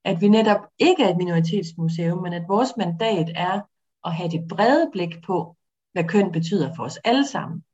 At 0.04 0.20
vi 0.20 0.28
netop 0.28 0.60
ikke 0.78 1.02
er 1.02 1.10
et 1.10 1.16
minoritetsmuseum, 1.16 2.22
men 2.22 2.32
at 2.32 2.48
vores 2.48 2.76
mandat 2.76 3.32
er 3.34 3.60
at 4.04 4.14
have 4.14 4.30
det 4.30 4.48
brede 4.48 4.88
blik 4.92 5.22
på, 5.26 5.55
hvad 5.96 6.04
køn 6.04 6.32
betyder 6.32 6.74
for 6.76 6.84
os 6.84 6.96
alle 6.96 7.26
sammen. 7.26 7.64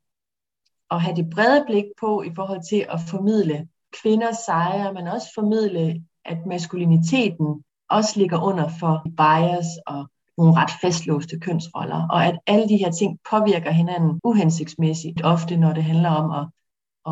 Og 0.89 1.01
have 1.01 1.15
det 1.15 1.29
brede 1.29 1.63
blik 1.67 1.85
på 1.99 2.21
i 2.21 2.31
forhold 2.35 2.69
til 2.69 2.85
at 2.89 2.99
formidle 3.09 3.67
kvinders 4.01 4.37
sejre, 4.37 4.93
men 4.93 5.07
også 5.07 5.27
formidle, 5.35 6.03
at 6.25 6.37
maskuliniteten 6.45 7.63
også 7.89 8.19
ligger 8.19 8.41
under 8.41 8.69
for 8.79 9.05
bias 9.17 9.67
og 9.87 10.09
nogle 10.37 10.53
ret 10.53 10.71
fastlåste 10.81 11.39
kønsroller, 11.39 12.07
og 12.07 12.25
at 12.25 12.39
alle 12.47 12.69
de 12.69 12.77
her 12.77 12.91
ting 12.91 13.19
påvirker 13.29 13.71
hinanden 13.71 14.19
uhensigtsmæssigt, 14.23 15.21
ofte 15.23 15.57
når 15.57 15.73
det 15.73 15.83
handler 15.83 16.09
om 16.09 16.31
at, 16.39 16.45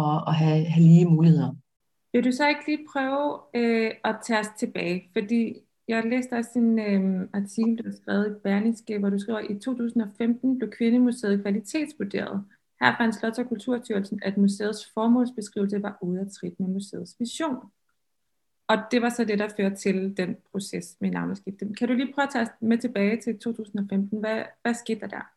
at, 0.01 0.23
at 0.27 0.35
have, 0.35 0.65
have 0.65 0.83
lige 0.83 1.05
muligheder. 1.05 1.51
Vil 2.13 2.23
du 2.25 2.31
så 2.31 2.47
ikke 2.47 2.65
lige 2.67 2.85
prøve 2.93 3.39
øh, 3.53 3.91
at 4.03 4.15
tage 4.23 4.39
os 4.39 4.49
tilbage? 4.59 5.09
Fordi 5.13 5.53
jeg 5.95 6.05
læste 6.05 6.33
også 6.33 6.51
en 6.55 6.79
øh, 6.79 7.27
artikel, 7.33 7.77
du 7.77 7.83
har 7.89 7.95
skrevet 8.01 8.27
i 8.27 8.39
Berlingske, 8.43 8.99
hvor 8.99 9.09
du 9.09 9.19
skriver, 9.19 9.39
at 9.39 9.49
i 9.49 9.59
2015 9.59 10.57
blev 10.57 10.71
Kvindemuseet 10.71 11.41
kvalitetsvurderet. 11.41 12.43
Her 12.81 12.95
fandt 12.97 13.15
Slots- 13.15 13.41
og 13.41 13.47
Kulturstyrelsen, 13.49 14.19
at 14.23 14.37
museets 14.37 14.91
formålsbeskrivelse 14.93 15.83
var 15.83 15.97
ude 16.01 16.19
af 16.19 16.25
trit 16.39 16.59
med 16.59 16.67
museets 16.67 17.15
vision. 17.19 17.55
Og 18.67 18.77
det 18.91 19.01
var 19.01 19.09
så 19.09 19.23
det, 19.23 19.39
der 19.39 19.47
førte 19.57 19.75
til 19.75 20.17
den 20.17 20.35
proces 20.51 20.95
med 21.01 21.11
navneskiftet. 21.11 21.77
Kan 21.77 21.87
du 21.87 21.93
lige 21.93 22.13
prøve 22.13 22.23
at 22.23 22.33
tage 22.33 22.47
med 22.61 22.77
tilbage 22.77 23.21
til 23.21 23.39
2015? 23.39 24.19
Hvad, 24.19 24.43
hvad 24.61 24.73
skete 24.73 24.99
der 24.99 25.07
der? 25.07 25.31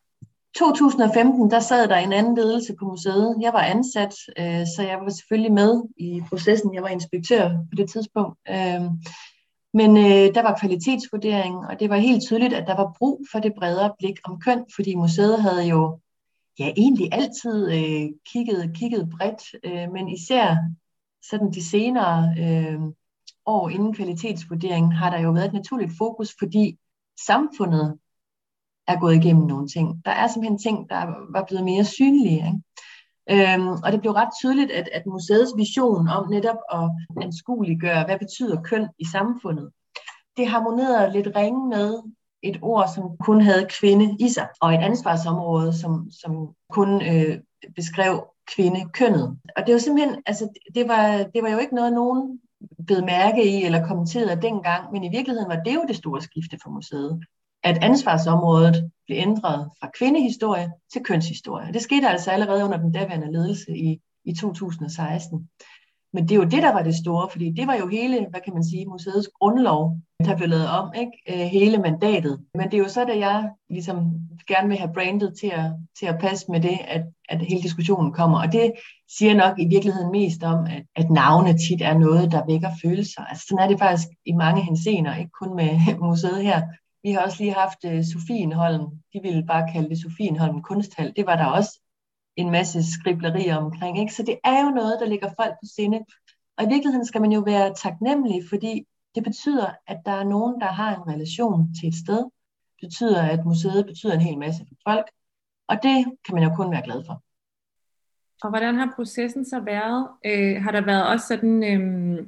2015, 0.55 1.51
der 1.51 1.59
sad 1.59 1.87
der 1.87 1.95
en 1.95 2.13
anden 2.13 2.35
ledelse 2.35 2.75
på 2.79 2.85
museet. 2.85 3.35
Jeg 3.41 3.53
var 3.53 3.63
ansat, 3.63 4.13
øh, 4.39 4.65
så 4.75 4.81
jeg 4.89 4.97
var 5.01 5.09
selvfølgelig 5.09 5.53
med 5.53 5.83
i 5.97 6.21
processen. 6.29 6.73
Jeg 6.73 6.83
var 6.83 6.89
inspektør 6.89 7.49
på 7.49 7.75
det 7.77 7.89
tidspunkt. 7.89 8.39
Øh, 8.49 8.81
men 9.79 9.97
øh, 9.97 10.35
der 10.35 10.41
var 10.41 10.57
kvalitetsvurdering, 10.59 11.55
og 11.55 11.79
det 11.79 11.89
var 11.89 11.97
helt 11.97 12.23
tydeligt, 12.23 12.53
at 12.53 12.67
der 12.67 12.75
var 12.75 12.95
brug 12.97 13.25
for 13.31 13.39
det 13.39 13.53
bredere 13.57 13.93
blik 13.99 14.19
om 14.23 14.39
køn, 14.39 14.65
fordi 14.75 14.95
museet 14.95 15.41
havde 15.41 15.63
jo 15.63 15.99
ja, 16.59 16.71
egentlig 16.77 17.09
altid 17.11 17.71
øh, 17.71 18.09
kigget, 18.25 18.71
kigget 18.75 19.09
bredt, 19.17 19.41
øh, 19.63 19.91
men 19.93 20.09
især 20.09 20.55
sådan 21.29 21.51
de 21.51 21.63
senere 21.63 22.35
øh, 22.39 22.79
år 23.45 23.69
inden 23.69 23.93
kvalitetsvurderingen 23.93 24.91
har 24.91 25.09
der 25.09 25.19
jo 25.19 25.31
været 25.31 25.45
et 25.45 25.53
naturligt 25.53 25.91
fokus, 25.97 26.35
fordi 26.39 26.77
samfundet 27.25 27.97
er 28.87 28.99
gået 28.99 29.15
igennem 29.15 29.45
nogle 29.45 29.67
ting. 29.67 30.05
Der 30.05 30.11
er 30.11 30.27
simpelthen 30.27 30.59
ting, 30.59 30.89
der 30.89 31.31
var 31.33 31.45
blevet 31.47 31.65
mere 31.65 31.85
synlige. 31.85 32.35
Ikke? 32.35 32.61
Øhm, 33.31 33.67
og 33.67 33.91
det 33.91 34.01
blev 34.01 34.11
ret 34.11 34.29
tydeligt, 34.39 34.71
at, 34.71 34.89
at 34.93 35.05
museets 35.05 35.51
vision 35.57 36.07
om 36.07 36.29
netop 36.29 36.57
at 36.73 36.89
anskueliggøre, 37.21 38.05
hvad 38.05 38.19
betyder 38.19 38.61
køn 38.61 38.87
i 38.99 39.05
samfundet, 39.05 39.71
det 40.37 40.47
harmonerede 40.47 41.13
lidt 41.13 41.35
ringe 41.35 41.69
med 41.69 42.03
et 42.43 42.59
ord, 42.61 42.87
som 42.95 43.17
kun 43.17 43.41
havde 43.41 43.67
kvinde 43.79 44.17
i 44.19 44.29
sig, 44.29 44.47
og 44.61 44.73
et 44.73 44.79
ansvarsområde, 44.79 45.73
som, 45.73 46.11
som 46.21 46.53
kun 46.71 47.01
øh, 47.01 47.39
beskrev 47.75 48.23
kvinde 48.55 48.89
kønnet. 48.93 49.39
Og 49.55 49.65
det 49.65 49.73
var 49.73 49.79
simpelthen, 49.79 50.23
altså 50.25 50.49
det 50.75 50.87
var, 50.87 51.17
det 51.33 51.43
var 51.43 51.49
jo 51.49 51.57
ikke 51.57 51.75
noget, 51.75 51.93
nogen 51.93 52.39
blev 52.87 53.05
mærke 53.05 53.59
i 53.59 53.63
eller 53.65 53.87
kommenterede 53.87 54.41
dengang, 54.41 54.91
men 54.93 55.03
i 55.03 55.09
virkeligheden 55.09 55.49
var 55.49 55.63
det 55.63 55.75
jo 55.75 55.85
det 55.87 55.95
store 55.95 56.21
skifte 56.21 56.57
for 56.63 56.69
museet, 56.69 57.23
at 57.65 57.77
ansvarsområdet 57.81 58.91
blev 59.05 59.17
ændret 59.17 59.69
fra 59.79 59.89
kvindehistorie 59.97 60.71
til 60.93 61.03
kønshistorie. 61.03 61.73
Det 61.73 61.81
skete 61.81 62.09
altså 62.09 62.31
allerede 62.31 62.65
under 62.65 62.77
den 62.77 62.91
daværende 62.91 63.31
ledelse 63.31 63.77
i, 63.77 63.99
i 64.25 64.33
2016. 64.33 65.49
Men 66.13 66.23
det 66.23 66.31
er 66.31 66.35
jo 66.35 66.43
det, 66.43 66.63
der 66.63 66.73
var 66.73 66.83
det 66.83 66.95
store, 66.95 67.29
fordi 67.31 67.51
det 67.51 67.67
var 67.67 67.75
jo 67.75 67.87
hele, 67.87 68.27
hvad 68.29 68.41
kan 68.41 68.53
man 68.53 68.63
sige, 68.63 68.85
museets 68.85 69.29
grundlov, 69.39 69.97
der 70.25 70.37
blev 70.37 70.49
lavet 70.49 70.67
om, 70.67 70.93
ikke? 70.95 71.11
Øh, 71.29 71.47
hele 71.47 71.77
mandatet. 71.77 72.45
Men 72.53 72.65
det 72.65 72.73
er 72.73 72.77
jo 72.77 72.87
så, 72.87 73.01
at 73.01 73.19
jeg 73.19 73.49
ligesom 73.69 73.97
gerne 74.47 74.67
vil 74.67 74.77
have 74.77 74.93
brandet 74.93 75.33
til 75.39 75.47
at, 75.47 75.71
til 75.99 76.05
at 76.05 76.19
passe 76.19 76.45
med 76.51 76.59
det, 76.61 76.77
at, 76.87 77.03
at 77.29 77.41
hele 77.41 77.61
diskussionen 77.61 78.13
kommer. 78.13 78.41
Og 78.41 78.51
det 78.51 78.71
siger 79.17 79.35
nok 79.35 79.59
i 79.59 79.67
virkeligheden 79.67 80.11
mest 80.11 80.43
om, 80.43 80.65
at, 80.65 80.83
at 80.95 81.09
navne 81.09 81.57
tit 81.57 81.81
er 81.81 81.97
noget, 81.97 82.31
der 82.31 82.45
vækker 82.47 82.69
følelser. 82.83 83.21
Altså 83.21 83.45
sådan 83.47 83.63
er 83.63 83.67
det 83.67 83.79
faktisk 83.79 84.07
i 84.25 84.31
mange 84.31 84.61
hensener, 84.61 85.15
ikke 85.15 85.31
kun 85.41 85.55
med 85.55 85.69
museet 86.09 86.43
her. 86.43 86.61
Vi 87.05 87.11
har 87.11 87.21
også 87.25 87.37
lige 87.43 87.53
haft 87.53 87.81
uh, 87.83 88.03
Sofienholm. 88.13 88.85
De 89.13 89.19
ville 89.21 89.45
bare 89.45 89.71
kalde 89.73 89.89
det 89.89 90.01
Sofienholm 90.01 90.61
Kunsthal. 90.61 91.13
Det 91.15 91.25
var 91.25 91.35
der 91.35 91.45
også 91.45 91.79
en 92.35 92.51
masse 92.51 92.91
skriblerier 92.93 93.55
omkring. 93.55 93.99
Ikke? 93.99 94.13
Så 94.13 94.23
det 94.23 94.39
er 94.43 94.63
jo 94.63 94.69
noget, 94.69 94.97
der 94.99 95.07
ligger 95.07 95.29
folk 95.39 95.53
på 95.53 95.65
sinde. 95.75 95.99
Og 96.57 96.63
i 96.63 96.67
virkeligheden 96.67 97.05
skal 97.05 97.21
man 97.21 97.31
jo 97.31 97.39
være 97.39 97.73
taknemmelig, 97.73 98.43
fordi 98.49 98.85
det 99.15 99.23
betyder, 99.23 99.67
at 99.87 99.97
der 100.05 100.11
er 100.11 100.23
nogen, 100.23 100.61
der 100.61 100.67
har 100.67 100.95
en 100.95 101.13
relation 101.13 101.73
til 101.79 101.89
et 101.89 101.95
sted. 101.95 102.17
Det 102.81 102.87
betyder, 102.87 103.21
at 103.21 103.45
museet 103.45 103.85
betyder 103.85 104.13
en 104.13 104.21
hel 104.21 104.37
masse 104.37 104.65
for 104.67 104.75
folk. 104.89 105.05
Og 105.67 105.75
det 105.83 106.05
kan 106.25 106.35
man 106.35 106.43
jo 106.43 106.55
kun 106.55 106.71
være 106.71 106.83
glad 106.83 107.03
for. 107.05 107.23
Og 108.43 108.49
hvordan 108.49 108.75
har 108.75 108.93
processen 108.95 109.45
så 109.45 109.59
været? 109.59 110.07
Øh, 110.25 110.63
har 110.63 110.71
der 110.71 110.85
været 110.85 111.07
også 111.07 111.27
sådan, 111.27 111.63
øh, 111.63 112.27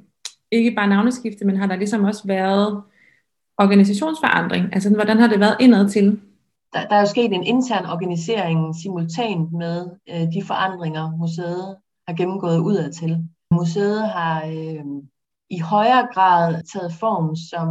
ikke 0.50 0.74
bare 0.74 0.88
navneskifte, 0.88 1.44
men 1.44 1.56
har 1.56 1.66
der 1.66 1.76
ligesom 1.76 2.04
også 2.04 2.26
været 2.26 2.82
organisationsforandring? 3.58 4.74
Altså 4.74 4.90
hvordan 4.94 5.18
har 5.18 5.28
det 5.28 5.40
været 5.40 5.56
indad 5.60 5.88
til? 5.88 6.20
Der, 6.72 6.86
der 6.88 6.96
er 6.96 7.00
jo 7.00 7.06
sket 7.06 7.32
en 7.32 7.44
intern 7.44 7.86
organisering 7.86 8.74
simultant 8.82 9.52
med 9.52 9.90
øh, 10.10 10.32
de 10.32 10.42
forandringer, 10.46 11.16
museet 11.16 11.76
har 12.08 12.14
gennemgået 12.14 12.58
udad 12.58 12.92
til. 12.92 13.28
Museet 13.50 14.08
har 14.08 14.44
øh, 14.46 14.84
i 15.50 15.58
højere 15.58 16.08
grad 16.14 16.62
taget 16.72 16.92
form 16.92 17.36
som 17.36 17.68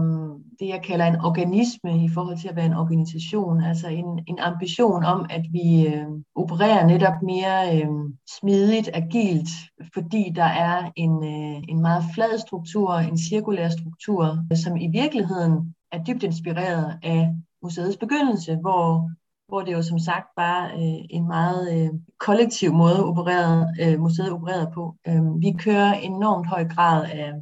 det, 0.59 0.67
jeg 0.67 0.81
kalder 0.83 1.05
en 1.05 1.21
organisme 1.21 2.03
i 2.05 2.09
forhold 2.09 2.37
til 2.37 2.47
at 2.47 2.55
være 2.55 2.65
en 2.65 2.73
organisation. 2.73 3.63
Altså 3.63 3.87
en, 3.87 4.19
en 4.27 4.39
ambition 4.39 5.03
om, 5.03 5.25
at 5.29 5.45
vi 5.51 5.87
øh, 5.87 6.07
opererer 6.35 6.87
netop 6.87 7.21
mere 7.23 7.81
øh, 7.81 7.89
smidigt, 8.39 8.89
agilt, 8.93 9.49
fordi 9.93 10.31
der 10.35 10.49
er 10.67 10.91
en, 10.95 11.23
øh, 11.23 11.63
en 11.69 11.81
meget 11.81 12.03
flad 12.13 12.39
struktur, 12.39 12.93
en 12.93 13.17
cirkulær 13.17 13.69
struktur, 13.69 14.37
som 14.63 14.77
i 14.77 14.87
virkeligheden 14.87 15.75
er 15.91 16.03
dybt 16.03 16.23
inspireret 16.23 16.99
af 17.03 17.35
museets 17.61 17.97
begyndelse, 17.97 18.55
hvor 18.55 19.09
hvor 19.47 19.61
det 19.61 19.73
jo 19.73 19.81
som 19.81 19.99
sagt 19.99 20.27
bare 20.35 20.71
øh, 20.73 21.05
en 21.09 21.27
meget 21.27 21.63
øh, 21.75 21.89
kollektiv 22.19 22.73
måde 22.73 23.05
opereret, 23.05 23.75
øh, 23.81 23.99
museet 23.99 24.31
opereret 24.31 24.71
på. 24.73 24.95
Øh, 25.07 25.41
vi 25.41 25.55
kører 25.59 25.93
enormt 25.93 26.47
høj 26.47 26.67
grad 26.67 27.05
af 27.05 27.33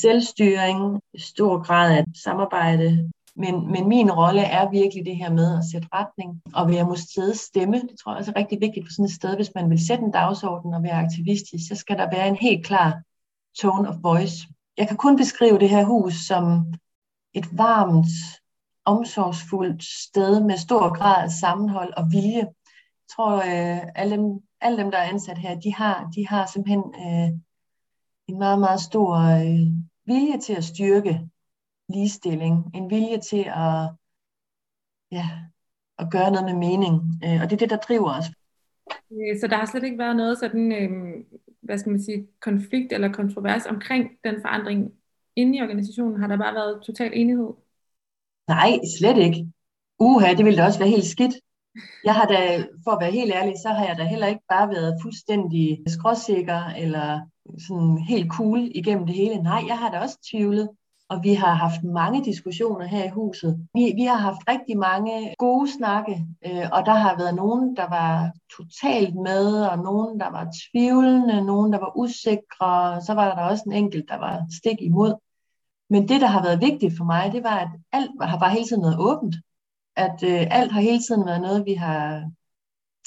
selvstyring, 0.00 1.00
stor 1.18 1.62
grad 1.62 1.96
af 1.96 2.04
samarbejde 2.24 3.10
Men, 3.38 3.72
men 3.72 3.88
min 3.88 4.12
rolle 4.12 4.40
er 4.40 4.70
virkelig 4.70 5.04
det 5.06 5.16
her 5.16 5.32
med 5.32 5.58
at 5.58 5.64
sætte 5.72 5.88
retning 5.94 6.42
og 6.54 6.68
være 6.68 6.84
museets 6.84 7.40
stemme. 7.40 7.76
Det 7.76 7.98
tror 7.98 8.12
jeg 8.12 8.18
også 8.18 8.32
er 8.36 8.40
rigtig 8.40 8.60
vigtigt 8.60 8.86
på 8.86 8.90
sådan 8.90 9.04
et 9.04 9.10
sted, 9.10 9.36
hvis 9.36 9.52
man 9.54 9.70
vil 9.70 9.86
sætte 9.86 10.04
en 10.04 10.10
dagsorden 10.10 10.74
og 10.74 10.82
være 10.82 11.02
aktivistisk, 11.04 11.68
så 11.68 11.74
skal 11.74 11.98
der 11.98 12.10
være 12.10 12.28
en 12.28 12.36
helt 12.36 12.66
klar 12.66 13.02
tone 13.60 13.88
of 13.88 13.94
voice. 14.02 14.48
Jeg 14.76 14.88
kan 14.88 14.96
kun 14.96 15.16
beskrive 15.16 15.58
det 15.58 15.68
her 15.68 15.84
hus 15.84 16.14
som 16.14 16.66
et 17.38 17.58
varmt, 17.58 18.06
omsorgsfuldt 18.84 19.84
sted 19.84 20.44
med 20.44 20.56
stor 20.56 20.98
grad 20.98 21.24
af 21.24 21.30
sammenhold 21.30 21.92
og 21.96 22.04
vilje. 22.12 22.38
Jeg 22.38 23.08
tror, 23.16 23.36
øh, 23.36 23.82
alle, 23.94 24.16
dem, 24.16 24.40
alle 24.60 24.78
dem, 24.78 24.90
der 24.90 24.98
er 24.98 25.08
ansat 25.08 25.38
her, 25.38 25.60
de 25.60 25.74
har, 25.74 26.10
de 26.16 26.26
har 26.28 26.46
simpelthen 26.46 26.84
øh, 27.06 27.28
en 28.28 28.38
meget, 28.38 28.58
meget 28.58 28.80
stor 28.80 29.14
øh, 29.16 29.66
vilje 30.06 30.40
til 30.40 30.52
at 30.52 30.64
styrke 30.64 31.28
ligestilling, 31.88 32.70
en 32.74 32.90
vilje 32.90 33.18
til 33.18 33.44
at, 33.46 33.90
ja, 35.10 35.28
at 35.98 36.10
gøre 36.10 36.30
noget 36.30 36.44
med 36.44 36.54
mening. 36.68 36.94
Øh, 37.24 37.42
og 37.42 37.50
det 37.50 37.52
er 37.52 37.62
det, 37.64 37.70
der 37.70 37.76
driver 37.76 38.18
os. 38.18 38.26
Øh, 39.12 39.40
så 39.40 39.46
der 39.46 39.56
har 39.56 39.66
slet 39.66 39.84
ikke 39.84 39.98
været 39.98 40.16
noget 40.16 40.38
sådan, 40.38 40.72
øh, 40.72 41.24
hvad 41.60 41.78
skal 41.78 41.90
man 41.90 42.02
sige, 42.02 42.26
konflikt 42.40 42.92
eller 42.92 43.12
kontrovers 43.12 43.66
omkring 43.66 44.10
den 44.24 44.34
forandring 44.42 44.92
inde 45.36 45.58
i 45.58 45.62
organisationen? 45.62 46.20
Har 46.20 46.26
der 46.26 46.36
bare 46.36 46.54
været 46.54 46.82
total 46.86 47.10
enighed? 47.14 47.50
Nej, 48.48 48.78
slet 48.98 49.18
ikke. 49.18 49.46
Uha, 49.98 50.34
det 50.34 50.44
ville 50.44 50.58
da 50.58 50.64
også 50.64 50.78
være 50.78 50.88
helt 50.88 51.04
skidt. 51.04 51.34
Jeg 52.04 52.14
har 52.14 52.26
da, 52.26 52.66
for 52.84 52.90
at 52.90 53.00
være 53.00 53.10
helt 53.10 53.32
ærlig, 53.32 53.54
så 53.62 53.68
har 53.68 53.86
jeg 53.86 53.96
da 53.98 54.04
heller 54.04 54.26
ikke 54.26 54.44
bare 54.48 54.68
været 54.68 54.98
fuldstændig 55.02 55.82
skråsikker 55.86 56.60
eller 56.64 57.20
sådan 57.58 57.98
helt 57.98 58.30
cool 58.32 58.70
igennem 58.74 59.06
det 59.06 59.14
hele. 59.14 59.42
Nej, 59.42 59.62
jeg 59.68 59.78
har 59.78 59.90
da 59.90 59.98
også 59.98 60.18
tvivlet 60.30 60.68
og 61.08 61.22
vi 61.22 61.34
har 61.34 61.54
haft 61.54 61.84
mange 61.84 62.24
diskussioner 62.24 62.86
her 62.86 63.04
i 63.04 63.08
huset. 63.08 63.68
Vi, 63.74 63.92
vi 63.96 64.04
har 64.04 64.16
haft 64.16 64.48
rigtig 64.48 64.78
mange 64.78 65.34
gode 65.38 65.72
snakke, 65.72 66.26
øh, 66.46 66.66
og 66.72 66.86
der 66.86 66.94
har 66.94 67.16
været 67.18 67.34
nogen, 67.34 67.76
der 67.76 67.88
var 67.88 68.32
totalt 68.56 69.14
med, 69.14 69.62
og 69.70 69.78
nogen, 69.78 70.20
der 70.20 70.30
var 70.30 70.52
tvivlende, 70.62 71.44
nogen, 71.44 71.72
der 71.72 71.78
var 71.78 71.92
usikre, 71.96 72.92
og 72.94 73.02
så 73.02 73.14
var 73.14 73.34
der 73.34 73.42
også 73.42 73.64
en 73.66 73.72
enkelt, 73.72 74.08
der 74.08 74.18
var 74.18 74.42
stik 74.58 74.76
imod. 74.80 75.14
Men 75.90 76.08
det, 76.08 76.20
der 76.20 76.26
har 76.26 76.42
været 76.42 76.60
vigtigt 76.60 76.96
for 76.96 77.04
mig, 77.04 77.32
det 77.32 77.42
var, 77.42 77.58
at 77.58 77.68
alt 77.92 78.10
har 78.22 78.38
bare 78.38 78.50
hele 78.50 78.66
tiden 78.66 78.82
været 78.82 78.98
åbent. 78.98 79.36
At 79.96 80.22
øh, 80.22 80.46
alt 80.50 80.72
har 80.72 80.80
hele 80.80 81.02
tiden 81.08 81.26
været 81.26 81.40
noget, 81.40 81.64
vi 81.66 81.74
har 81.74 82.30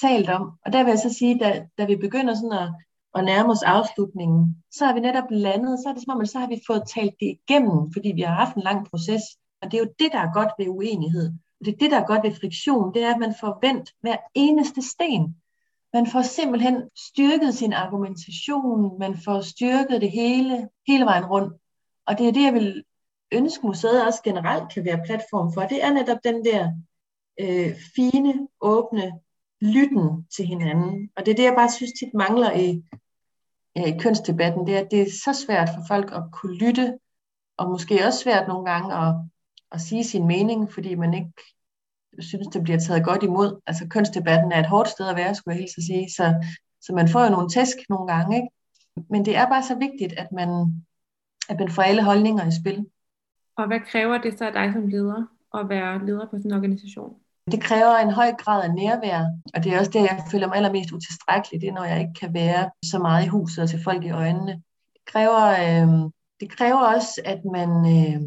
talt 0.02 0.30
om. 0.30 0.52
Og 0.65 0.74
der 0.74 0.84
vil 0.84 0.89
jeg 0.89 1.00
så 1.00 1.13
sige, 1.13 1.39
da, 1.39 1.65
da 1.78 1.86
vi 1.86 1.96
begynder 1.96 2.34
sådan 2.36 2.52
at 2.52 2.70
og 3.13 3.24
nærme 3.24 3.52
os 3.52 3.63
afslutningen, 3.63 4.63
så 4.72 4.86
har 4.86 4.94
vi 4.94 5.00
netop 5.00 5.24
landet, 5.30 5.80
så 5.80 5.89
er 5.89 5.94
det 5.94 6.04
som 6.04 6.13
om, 6.13 6.22
at 6.22 6.30
så 6.30 6.39
har 6.39 6.48
vi 6.48 6.62
fået 6.68 6.84
talt 6.96 7.15
det 7.20 7.38
igennem, 7.38 7.94
fordi 7.94 8.12
vi 8.12 8.22
har 8.22 8.34
haft 8.34 8.56
en 8.56 8.62
lang 8.62 8.89
proces. 8.89 9.24
Og 9.62 9.72
det 9.72 9.78
er 9.78 9.82
jo 9.84 9.94
det, 10.00 10.12
der 10.12 10.20
er 10.20 10.34
godt 10.34 10.50
ved 10.58 10.68
uenighed. 10.68 11.28
Og 11.60 11.65
det 11.65 11.74
er 11.74 11.78
det, 11.78 11.92
der 11.92 12.00
er 12.00 12.06
godt 12.06 12.24
ved 12.24 12.36
friktion, 12.36 12.94
det 12.94 13.04
er, 13.04 13.13
at 13.13 13.20
man 13.20 13.36
får 13.39 13.60
vendt 13.62 13.94
hver 14.02 14.18
eneste 14.34 14.82
sten. 14.82 15.36
Man 15.94 16.08
får 16.08 16.22
simpelthen 16.22 16.84
styrket 16.96 17.56
sin 17.56 17.74
argumentation, 17.74 19.00
man 19.00 19.18
får 19.18 19.42
styrket 19.42 20.02
det 20.02 20.12
hele, 20.12 20.70
hele 20.88 21.06
vejen 21.06 21.26
rundt. 21.26 21.54
Og 22.10 22.17
det 22.17 22.28
er 22.28 22.32
det, 22.32 22.43
jeg 22.43 22.54
vil 22.54 22.84
ønske 23.32 23.67
museet 23.67 24.08
også 24.08 24.22
generelt 24.24 24.74
kan 24.74 24.86
være 24.86 25.06
platform 25.06 25.54
for. 25.54 25.62
Det 25.62 25.84
er 25.84 25.93
netop 25.93 26.17
den 26.24 26.45
der 26.45 26.72
øh, 27.39 27.76
fine, 27.95 28.48
åbne 28.62 29.12
lytten 29.62 30.28
til 30.36 30.45
hinanden. 30.45 31.10
Og 31.15 31.26
det 31.26 31.32
er 31.32 31.36
det, 31.36 31.43
jeg 31.43 31.54
bare 31.58 31.72
synes 31.72 31.91
tit 32.00 32.13
mangler 32.13 32.52
i, 32.52 32.84
i 33.76 33.98
kønsdebatten, 34.00 34.67
det 34.67 34.76
er, 34.76 34.80
at 34.80 34.91
det 34.91 35.02
er 35.02 35.12
så 35.24 35.45
svært 35.45 35.69
for 35.76 35.84
folk 35.88 36.12
at 36.12 36.24
kunne 36.32 36.58
lytte, 36.58 36.98
og 37.58 37.69
måske 37.69 38.06
også 38.06 38.19
svært 38.19 38.48
nogle 38.48 38.72
gange 38.72 38.95
at, 38.95 39.15
at 39.72 39.82
sige 39.82 40.04
sin 40.04 40.28
mening, 40.28 40.72
fordi 40.72 40.95
man 40.95 41.13
ikke 41.13 41.32
synes, 42.19 42.48
det 42.48 42.63
bliver 42.63 42.80
taget 42.80 43.06
godt 43.06 43.24
imod. 43.24 43.62
Altså 43.67 43.88
kønsdebatten 43.88 44.52
er 44.52 44.60
et 44.60 44.69
hårdt 44.69 44.89
sted 44.89 45.08
at 45.08 45.15
være, 45.15 45.36
skulle 45.36 45.56
jeg 45.56 45.60
helt 45.60 45.86
sige, 45.86 46.10
så, 46.10 46.45
så 46.82 46.93
man 46.93 47.10
får 47.10 47.24
jo 47.24 47.30
nogle 47.30 47.50
tæsk 47.50 47.78
nogle 47.89 48.13
gange, 48.13 48.36
ikke? 48.36 48.50
Men 49.10 49.26
det 49.26 49.36
er 49.36 49.50
bare 49.50 49.63
så 49.63 49.76
vigtigt, 49.76 50.13
at 50.13 50.32
man, 50.32 50.84
at 51.50 51.60
man 51.60 51.72
får 51.72 51.82
alle 51.82 52.04
holdninger 52.04 52.48
i 52.48 52.52
spil. 52.62 52.86
Og 53.58 53.68
hvad 53.68 53.80
kræver 53.80 54.18
det 54.18 54.38
så 54.38 54.46
af 54.46 54.54
dig 54.54 54.74
som 54.74 54.88
leder, 54.88 55.24
at 55.54 55.70
være 55.70 56.06
leder 56.06 56.26
på 56.26 56.38
sådan 56.38 56.52
en 56.52 56.58
organisation? 56.58 57.14
Det 57.52 57.62
kræver 57.62 57.98
en 57.98 58.12
høj 58.12 58.32
grad 58.32 58.64
af 58.64 58.74
nærvær, 58.74 59.26
og 59.54 59.64
det 59.64 59.74
er 59.74 59.80
også 59.80 59.92
det, 59.92 60.00
jeg 60.00 60.24
føler 60.32 60.48
mig 60.48 60.56
allermest 60.56 60.92
utilstrækkeligt, 60.92 61.62
det 61.62 61.70
er, 61.70 61.74
når 61.74 61.84
jeg 61.84 62.00
ikke 62.00 62.14
kan 62.14 62.34
være 62.34 62.70
så 62.86 63.00
meget 63.00 63.26
i 63.26 63.28
huset 63.28 63.64
og 63.64 63.70
til 63.70 63.84
folk 63.84 64.04
i 64.06 64.10
øjnene. 64.10 64.52
Det 64.94 65.02
kræver, 65.06 65.46
øh, 65.66 66.12
det 66.40 66.50
kræver 66.58 66.96
også, 66.96 67.22
at 67.26 67.42
man, 67.52 67.70
øh, 67.70 68.22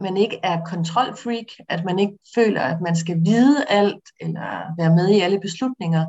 man 0.00 0.16
ikke 0.16 0.40
er 0.42 0.64
kontrolfreak, 0.64 1.46
at 1.68 1.84
man 1.84 1.98
ikke 1.98 2.18
føler, 2.34 2.62
at 2.62 2.80
man 2.80 2.96
skal 2.96 3.16
vide 3.24 3.64
alt, 3.68 4.04
eller 4.20 4.76
være 4.78 4.94
med 4.94 5.08
i 5.08 5.20
alle 5.20 5.40
beslutninger. 5.40 6.06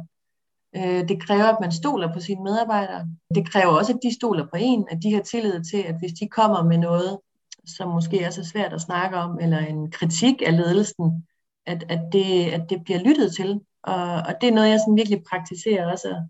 Øh, 0.75 1.07
det 1.09 1.21
kræver, 1.21 1.43
at 1.43 1.57
man 1.61 1.71
stoler 1.71 2.13
på 2.13 2.19
sine 2.19 2.43
medarbejdere. 2.43 3.07
Det 3.35 3.51
kræver 3.51 3.71
også, 3.71 3.93
at 3.93 3.99
de 4.03 4.15
stoler 4.15 4.47
på 4.47 4.57
en, 4.59 4.85
at 4.91 4.99
de 5.03 5.13
har 5.13 5.21
tillid 5.21 5.63
til, 5.71 5.77
at 5.77 5.95
hvis 5.99 6.11
de 6.19 6.27
kommer 6.27 6.63
med 6.63 6.77
noget, 6.77 7.19
som 7.65 7.89
måske 7.89 8.21
er 8.21 8.29
så 8.29 8.43
svært 8.43 8.73
at 8.73 8.81
snakke 8.81 9.17
om, 9.17 9.39
eller 9.39 9.59
en 9.59 9.91
kritik 9.91 10.41
af 10.45 10.57
ledelsen, 10.57 11.25
at, 11.65 11.85
at, 11.89 12.01
det, 12.11 12.45
at 12.45 12.69
det 12.69 12.83
bliver 12.83 12.99
lyttet 12.99 13.35
til. 13.35 13.61
Og, 13.83 14.13
og 14.13 14.33
det 14.41 14.49
er 14.49 14.53
noget, 14.53 14.69
jeg 14.69 14.79
sådan 14.79 14.97
virkelig 14.97 15.23
praktiserer 15.29 15.91
også 15.91 16.07
at 16.09 16.23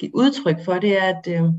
give 0.00 0.16
udtryk 0.16 0.64
for, 0.64 0.74
det 0.74 0.98
er, 0.98 1.02
at, 1.02 1.28
øh, 1.28 1.50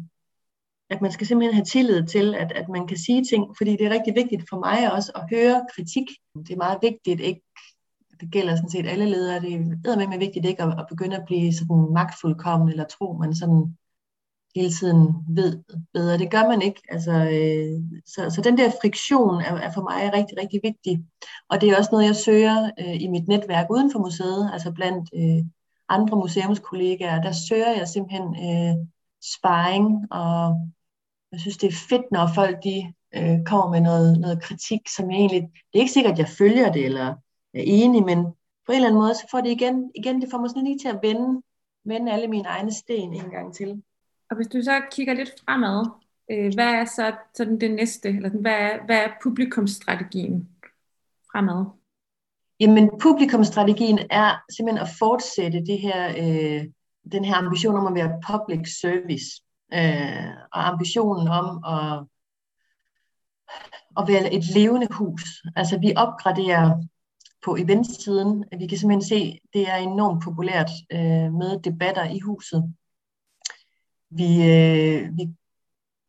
at 0.90 1.02
man 1.02 1.12
skal 1.12 1.28
simpelthen 1.28 1.54
have 1.54 1.66
tillid 1.66 2.08
til, 2.08 2.36
at, 2.36 2.52
at 2.52 2.70
man 2.70 2.88
kan 2.88 2.98
sige 2.98 3.26
ting, 3.26 3.58
fordi 3.58 3.72
det 3.72 3.82
er 3.82 3.90
rigtig 3.90 4.16
vigtigt 4.16 4.50
for 4.50 4.60
mig 4.60 4.94
også 4.94 5.12
at 5.16 5.28
høre 5.30 5.66
kritik. 5.76 6.06
Det 6.36 6.54
er 6.54 6.58
meget 6.58 6.80
vigtigt, 6.82 7.20
ikke 7.22 7.42
det 8.22 8.32
gælder 8.32 8.56
sådan 8.56 8.70
set 8.70 8.88
alle 8.88 9.06
ledere, 9.06 9.40
det 9.40 9.54
er 9.54 10.10
med 10.10 10.20
vigtigt 10.20 10.46
ikke 10.46 10.64
at, 10.64 10.80
at 10.80 10.86
begynde 10.90 11.18
at 11.18 11.26
blive 11.26 11.54
sådan 11.54 11.94
magtfuldkommen, 11.94 12.70
eller 12.70 12.86
tro, 12.86 13.14
man 13.14 13.36
sådan 13.36 13.78
hele 14.56 14.72
tiden 14.72 15.16
ved 15.30 15.64
bedre. 15.94 16.18
Det 16.18 16.32
gør 16.32 16.48
man 16.48 16.62
ikke. 16.62 16.82
Altså, 16.90 17.12
øh, 17.12 18.00
så, 18.06 18.36
så 18.36 18.42
den 18.42 18.58
der 18.58 18.72
friktion 18.82 19.42
er, 19.42 19.54
er 19.56 19.72
for 19.72 19.82
mig 19.82 20.14
rigtig, 20.14 20.38
rigtig 20.42 20.60
vigtig. 20.64 21.06
Og 21.50 21.62
det 21.62 21.70
er 21.70 21.78
også 21.78 21.90
noget, 21.92 22.06
jeg 22.06 22.16
søger 22.16 22.72
øh, 22.80 23.02
i 23.02 23.08
mit 23.08 23.28
netværk 23.28 23.68
uden 23.70 23.92
for 23.92 24.00
museet, 24.00 24.50
altså 24.54 24.72
blandt 24.72 25.10
øh, 25.16 25.46
andre 25.90 26.18
museumskollegaer. 26.18 27.22
Der 27.22 27.32
søger 27.32 27.72
jeg 27.78 27.88
simpelthen 27.88 28.28
øh, 28.46 28.76
sparring, 29.36 29.86
og 30.12 30.56
jeg 31.32 31.40
synes, 31.40 31.58
det 31.58 31.68
er 31.68 31.78
fedt, 31.90 32.12
når 32.12 32.32
folk 32.36 32.64
de, 32.64 32.94
øh, 33.16 33.44
kommer 33.46 33.72
med 33.72 33.82
noget, 33.82 34.20
noget 34.20 34.42
kritik, 34.42 34.82
som 34.96 35.12
jeg 35.12 35.18
egentlig... 35.18 35.42
Det 35.42 35.76
er 35.80 35.80
ikke 35.80 35.92
sikkert, 35.92 36.14
at 36.14 36.20
jeg 36.20 36.30
følger 36.30 36.72
det, 36.72 36.86
eller 36.86 37.16
enig, 37.66 38.06
men 38.06 38.24
på 38.66 38.72
en 38.72 38.76
eller 38.76 38.88
anden 38.88 39.02
måde, 39.02 39.16
så 39.16 39.28
får 39.32 39.42
det 39.42 39.50
igen, 39.50 39.92
igen 39.96 40.22
det 40.22 40.30
får 40.32 40.40
mig 40.40 40.50
sådan 40.50 40.64
lige 40.64 40.80
til 40.80 40.88
at 40.88 41.00
vende, 41.04 41.42
vende 41.86 42.12
alle 42.12 42.28
mine 42.28 42.48
egne 42.48 42.74
sten 42.74 43.14
en 43.14 43.30
gang 43.32 43.54
til. 43.56 43.84
Og 44.30 44.36
hvis 44.36 44.48
du 44.48 44.62
så 44.64 44.82
kigger 44.92 45.14
lidt 45.14 45.34
fremad, 45.46 45.86
øh, 46.32 46.54
hvad 46.54 46.74
er 46.74 46.86
så 46.86 47.16
sådan 47.34 47.60
det 47.60 47.72
næste, 47.72 48.10
eller 48.10 48.30
hvad 48.30 48.52
er, 48.52 48.86
hvad 48.86 48.98
er 48.98 49.10
publikumsstrategien 49.24 50.50
fremad? 51.32 51.66
Jamen 52.60 52.90
publikumsstrategien 53.02 54.00
er 54.10 54.44
simpelthen 54.58 54.82
at 54.88 54.94
fortsætte 55.00 55.66
det 55.66 55.80
her, 55.80 56.08
øh, 56.10 56.66
den 57.12 57.26
her 57.26 57.36
ambition 57.36 57.76
om 57.76 57.88
at 57.88 57.96
være 57.96 58.22
public 58.32 58.80
service, 58.82 59.44
øh, 59.74 60.28
og 60.52 60.68
ambitionen 60.68 61.28
om 61.28 61.64
at, 61.76 62.06
at 63.98 64.08
være 64.08 64.34
et 64.34 64.46
levende 64.56 64.88
hus. 64.92 65.24
Altså 65.56 65.80
vi 65.80 65.94
opgraderer 65.96 66.84
på 67.46 67.56
eventsiden. 67.56 68.46
Vi 68.60 68.68
kan 68.68 68.78
simpelthen 68.78 69.10
se, 69.10 69.40
at 69.44 69.50
det 69.54 69.70
er 69.70 69.76
enormt 69.76 70.24
populært 70.24 70.72
øh, 70.92 71.34
med 71.34 71.60
debatter 71.64 72.10
i 72.10 72.20
huset. 72.20 72.74
Vi, 74.10 74.30
øh, 74.54 75.18
vi 75.18 75.24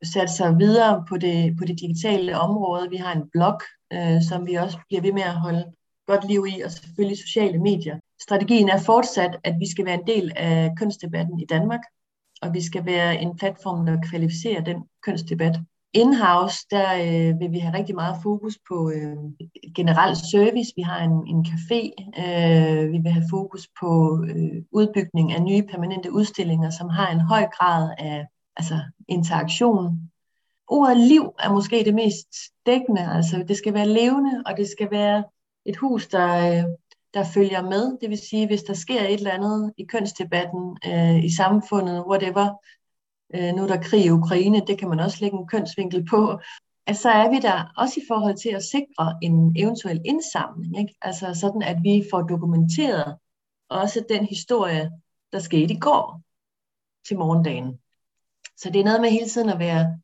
satser 0.03 0.57
videre 0.57 1.05
på 1.09 1.17
det, 1.17 1.57
på 1.57 1.65
det 1.65 1.79
digitale 1.79 2.39
område. 2.39 2.89
Vi 2.89 2.95
har 2.95 3.13
en 3.13 3.29
blog, 3.29 3.61
øh, 3.93 4.21
som 4.29 4.47
vi 4.47 4.55
også 4.55 4.77
bliver 4.87 5.01
ved 5.01 5.13
med 5.13 5.23
at 5.23 5.35
holde 5.35 5.65
godt 6.07 6.27
liv 6.27 6.45
i, 6.49 6.61
og 6.61 6.71
selvfølgelig 6.71 7.17
sociale 7.17 7.59
medier. 7.59 7.99
Strategien 8.21 8.69
er 8.69 8.79
fortsat, 8.79 9.37
at 9.43 9.55
vi 9.59 9.71
skal 9.71 9.85
være 9.85 9.99
en 10.01 10.07
del 10.07 10.31
af 10.35 10.71
kønsdebatten 10.77 11.39
i 11.39 11.45
Danmark, 11.45 11.81
og 12.41 12.53
vi 12.53 12.61
skal 12.61 12.85
være 12.85 13.21
en 13.21 13.37
platform, 13.37 13.85
der 13.85 14.01
kvalificerer 14.09 14.61
den 14.63 14.83
kønsdebat. 15.03 15.55
In-house, 15.93 16.65
der 16.71 16.93
øh, 16.93 17.39
vil 17.39 17.51
vi 17.51 17.59
have 17.59 17.77
rigtig 17.77 17.95
meget 17.95 18.15
fokus 18.23 18.59
på 18.69 18.91
øh, 18.95 19.17
generel 19.75 20.15
service. 20.31 20.73
Vi 20.75 20.81
har 20.81 20.99
en, 21.03 21.27
en 21.27 21.45
café. 21.45 21.81
Øh, 22.23 22.91
vi 22.91 22.97
vil 22.97 23.11
have 23.11 23.29
fokus 23.29 23.67
på 23.81 24.23
øh, 24.29 24.63
udbygning 24.71 25.33
af 25.33 25.41
nye 25.41 25.63
permanente 25.63 26.11
udstillinger, 26.11 26.69
som 26.69 26.89
har 26.89 27.11
en 27.11 27.21
høj 27.21 27.45
grad 27.57 27.89
af 27.97 28.25
altså, 28.57 28.79
interaktion. 29.07 30.11
Ordet 30.67 30.97
liv 30.97 31.33
er 31.39 31.51
måske 31.51 31.83
det 31.85 31.93
mest 31.93 32.27
dækkende. 32.65 33.01
Altså, 33.01 33.45
det 33.47 33.57
skal 33.57 33.73
være 33.73 33.87
levende, 33.87 34.43
og 34.45 34.57
det 34.57 34.67
skal 34.67 34.91
være 34.91 35.23
et 35.65 35.77
hus, 35.77 36.07
der, 36.07 36.29
øh, 36.51 36.63
der 37.13 37.23
følger 37.23 37.61
med. 37.61 37.97
Det 38.01 38.09
vil 38.09 38.17
sige, 38.29 38.47
hvis 38.47 38.63
der 38.63 38.73
sker 38.73 39.01
et 39.01 39.13
eller 39.13 39.31
andet 39.31 39.73
i 39.77 39.83
kønsdebatten, 39.85 40.77
øh, 40.85 41.25
i 41.25 41.35
samfundet, 41.35 42.05
whatever, 42.09 42.47
øh, 43.35 43.55
nu 43.55 43.63
er 43.63 43.67
der 43.67 43.81
krig 43.81 44.05
i 44.05 44.09
Ukraine, 44.09 44.61
det 44.67 44.77
kan 44.77 44.89
man 44.89 44.99
også 44.99 45.17
lægge 45.21 45.37
en 45.37 45.47
kønsvinkel 45.47 46.05
på, 46.05 46.39
at 46.87 46.97
så 46.97 47.09
er 47.09 47.29
vi 47.29 47.39
der 47.39 47.73
også 47.77 47.99
i 47.99 48.03
forhold 48.07 48.37
til 48.37 48.49
at 48.49 48.63
sikre 48.63 49.17
en 49.21 49.55
eventuel 49.57 50.01
indsamling. 50.05 50.79
Ikke? 50.79 50.95
Altså 51.01 51.33
sådan, 51.33 51.61
at 51.61 51.77
vi 51.83 52.03
får 52.11 52.21
dokumenteret 52.21 53.17
også 53.69 54.05
den 54.09 54.25
historie, 54.25 54.91
der 55.31 55.39
skete 55.39 55.73
i 55.73 55.79
går 55.79 56.21
til 57.07 57.17
morgendagen. 57.17 57.79
Så 58.57 58.69
det 58.69 58.79
er 58.79 58.83
noget 58.83 59.01
med 59.01 59.09
hele 59.09 59.29
tiden 59.29 59.49
at 59.49 59.59
være, 59.59 59.99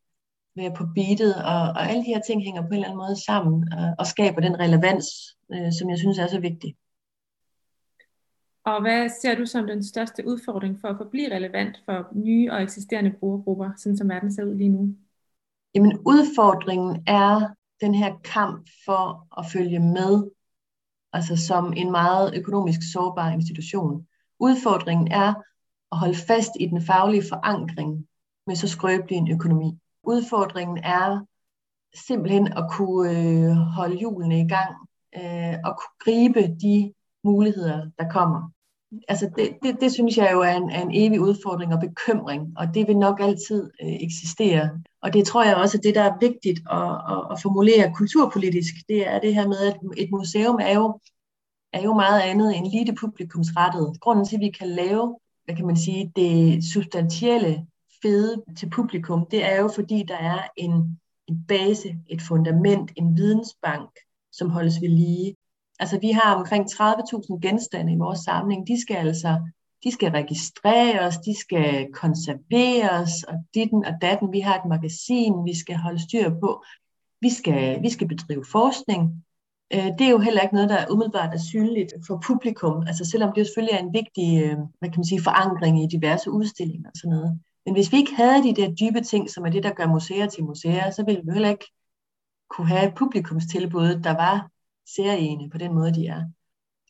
være 0.56 0.74
på 0.74 0.86
beatet, 0.94 1.34
og, 1.34 1.62
og 1.76 1.90
alle 1.90 2.04
de 2.04 2.14
her 2.14 2.20
ting 2.26 2.42
hænger 2.42 2.62
på 2.62 2.68
en 2.68 2.74
eller 2.74 2.86
anden 2.86 2.98
måde 2.98 3.24
sammen, 3.24 3.72
og, 3.72 3.94
og 3.98 4.06
skaber 4.06 4.40
den 4.40 4.60
relevans, 4.60 5.06
øh, 5.52 5.72
som 5.78 5.90
jeg 5.90 5.98
synes 5.98 6.18
er 6.18 6.26
så 6.26 6.40
vigtig. 6.40 6.76
Og 8.66 8.80
hvad 8.80 9.08
ser 9.22 9.34
du 9.34 9.46
som 9.46 9.66
den 9.66 9.84
største 9.84 10.26
udfordring 10.26 10.80
for 10.80 10.88
at 10.88 10.96
forblive 10.96 11.34
relevant 11.34 11.82
for 11.84 12.08
nye 12.12 12.52
og 12.52 12.62
eksisterende 12.62 13.12
brugergrupper, 13.20 13.70
sådan 13.76 13.96
som 13.96 14.08
verden 14.08 14.32
ser 14.32 14.44
ud 14.44 14.54
lige 14.54 14.68
nu? 14.68 14.96
Jamen 15.74 15.98
udfordringen 15.98 17.02
er 17.06 17.54
den 17.80 17.94
her 17.94 18.16
kamp 18.24 18.68
for 18.84 19.28
at 19.38 19.46
følge 19.52 19.78
med, 19.78 20.30
altså 21.12 21.36
som 21.36 21.72
en 21.72 21.90
meget 21.90 22.34
økonomisk 22.34 22.80
sårbar 22.92 23.30
institution. 23.30 24.06
Udfordringen 24.38 25.08
er 25.12 25.34
at 25.92 25.98
holde 25.98 26.18
fast 26.26 26.50
i 26.60 26.66
den 26.66 26.82
faglige 26.82 27.28
forankring 27.28 28.06
med 28.46 28.56
så 28.56 28.68
skrøbelig 28.68 29.16
en 29.18 29.30
økonomi. 29.30 29.78
Udfordringen 30.02 30.78
er 30.78 31.26
simpelthen 32.06 32.46
at 32.46 32.64
kunne 32.70 33.10
øh, 33.10 33.56
holde 33.56 33.98
hjulene 33.98 34.40
i 34.40 34.48
gang 34.48 34.76
øh, 35.16 35.58
og 35.64 35.78
kunne 35.78 35.96
gribe 36.04 36.40
de 36.62 36.94
muligheder, 37.24 37.90
der 37.98 38.10
kommer 38.10 38.55
altså 39.08 39.30
det, 39.36 39.56
det, 39.62 39.76
det 39.80 39.92
synes 39.92 40.16
jeg 40.16 40.30
jo 40.32 40.40
er 40.40 40.56
en, 40.56 40.70
er 40.70 40.82
en 40.82 40.90
evig 40.94 41.20
udfordring 41.20 41.74
og 41.74 41.80
bekymring, 41.80 42.52
og 42.56 42.74
det 42.74 42.88
vil 42.88 42.98
nok 42.98 43.20
altid 43.20 43.70
øh, 43.82 43.96
eksistere. 44.00 44.70
Og 45.02 45.12
det 45.12 45.26
tror 45.26 45.44
jeg 45.44 45.56
også, 45.56 45.78
at 45.78 45.84
det, 45.84 45.94
der 45.94 46.02
er 46.02 46.18
vigtigt 46.20 46.60
at, 46.70 46.92
at, 47.12 47.32
at 47.32 47.42
formulere 47.42 47.92
kulturpolitisk, 47.94 48.74
det 48.88 49.08
er 49.08 49.18
det 49.18 49.34
her 49.34 49.48
med, 49.48 49.58
at 49.58 49.76
et 49.96 50.10
museum 50.10 50.58
er 50.60 50.74
jo, 50.74 51.00
er 51.72 51.82
jo 51.82 51.94
meget 51.94 52.20
andet 52.20 52.56
end 52.56 52.66
lige 52.66 52.86
det 52.86 52.98
publikumsrettede. 53.00 53.92
Grunden 54.00 54.24
til, 54.24 54.36
at 54.36 54.40
vi 54.40 54.50
kan 54.50 54.68
lave, 54.68 55.18
hvad 55.44 55.56
kan 55.56 55.66
man 55.66 55.76
sige, 55.76 56.12
det 56.16 56.64
substantielle 56.72 57.66
fede 58.02 58.42
til 58.58 58.70
publikum, 58.70 59.26
det 59.30 59.44
er 59.44 59.60
jo 59.60 59.68
fordi, 59.74 60.04
der 60.08 60.16
er 60.16 60.38
en, 60.56 61.00
en 61.28 61.44
base, 61.48 61.96
et 62.08 62.22
fundament, 62.22 62.92
en 62.96 63.16
vidensbank, 63.16 63.90
som 64.32 64.50
holdes 64.50 64.80
ved 64.80 64.88
lige. 64.88 65.36
Altså 65.78 65.98
vi 66.00 66.10
har 66.10 66.34
omkring 66.34 66.64
30.000 66.64 67.40
genstande 67.40 67.92
i 67.92 67.96
vores 67.96 68.18
samling. 68.18 68.68
De 68.68 68.80
skal 68.80 68.96
altså 68.96 69.40
de 69.84 69.92
skal 69.92 70.10
registreres, 70.10 71.16
de 71.16 71.40
skal 71.40 71.92
konserveres, 71.92 73.22
og 73.22 73.34
ditten 73.54 73.84
og 73.84 73.94
datten. 74.02 74.32
Vi 74.32 74.40
har 74.40 74.54
et 74.58 74.68
magasin, 74.68 75.44
vi 75.44 75.58
skal 75.58 75.76
holde 75.76 76.02
styr 76.02 76.30
på. 76.30 76.64
Vi 77.20 77.30
skal, 77.30 77.82
vi 77.82 77.90
skal 77.90 78.08
bedrive 78.08 78.44
forskning. 78.52 79.24
Øh, 79.72 79.86
det 79.98 80.00
er 80.00 80.10
jo 80.10 80.18
heller 80.18 80.40
ikke 80.40 80.54
noget, 80.54 80.70
der 80.70 80.90
umiddelbart 80.90 81.34
er 81.34 81.38
synligt 81.38 81.92
for 82.06 82.22
publikum, 82.26 82.86
altså 82.86 83.04
selvom 83.04 83.32
det 83.32 83.46
selvfølgelig 83.46 83.74
er 83.74 83.82
en 83.82 83.92
vigtig 83.92 84.42
øh, 84.42 84.56
hvad 84.78 84.90
kan 84.90 84.98
man 85.00 85.04
sige, 85.04 85.22
forankring 85.22 85.82
i 85.82 85.86
diverse 85.86 86.30
udstillinger 86.30 86.88
og 86.90 86.96
sådan 86.96 87.16
noget. 87.16 87.40
Men 87.64 87.74
hvis 87.74 87.92
vi 87.92 87.96
ikke 87.96 88.14
havde 88.14 88.42
de 88.42 88.54
der 88.54 88.74
dybe 88.74 89.00
ting, 89.00 89.30
som 89.30 89.46
er 89.46 89.50
det, 89.50 89.62
der 89.62 89.72
gør 89.72 89.86
museer 89.86 90.26
til 90.26 90.44
museer, 90.44 90.90
så 90.90 91.04
ville 91.04 91.22
vi 91.24 91.32
heller 91.32 91.48
ikke 91.48 91.70
kunne 92.50 92.68
have 92.68 92.88
et 92.88 92.94
publikumstilbud, 92.94 94.00
der 94.04 94.10
var 94.10 94.50
særlige 94.96 95.50
på 95.50 95.58
den 95.58 95.74
måde, 95.74 95.94
de 95.94 96.06
er. 96.06 96.22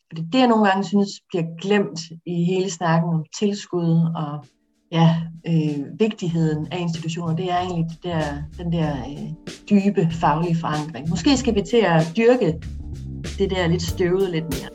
Og 0.09 0.17
det 0.17 0.23
er 0.23 0.29
det, 0.31 0.39
jeg 0.39 0.47
nogle 0.47 0.67
gange 0.67 0.83
synes 0.83 1.09
bliver 1.29 1.45
glemt 1.61 1.99
i 2.25 2.43
hele 2.43 2.69
snakken 2.69 3.09
om 3.13 3.25
tilskud 3.39 4.11
og 4.15 4.45
ja, 4.91 5.21
øh, 5.47 5.99
vigtigheden 5.99 6.67
af 6.71 6.79
institutioner. 6.79 7.35
Det 7.35 7.51
er 7.51 7.57
egentlig 7.57 7.85
det 7.89 8.03
der, 8.03 8.21
den 8.57 8.71
der 8.71 8.91
øh, 9.09 9.29
dybe 9.69 10.07
faglige 10.11 10.55
forankring. 10.55 11.09
Måske 11.09 11.37
skal 11.37 11.55
vi 11.55 11.61
til 11.61 11.77
at 11.77 12.13
dyrke 12.17 12.59
det 13.37 13.49
der 13.49 13.67
lidt 13.67 13.81
støvede 13.81 14.31
lidt 14.31 14.45
mere. 14.45 14.69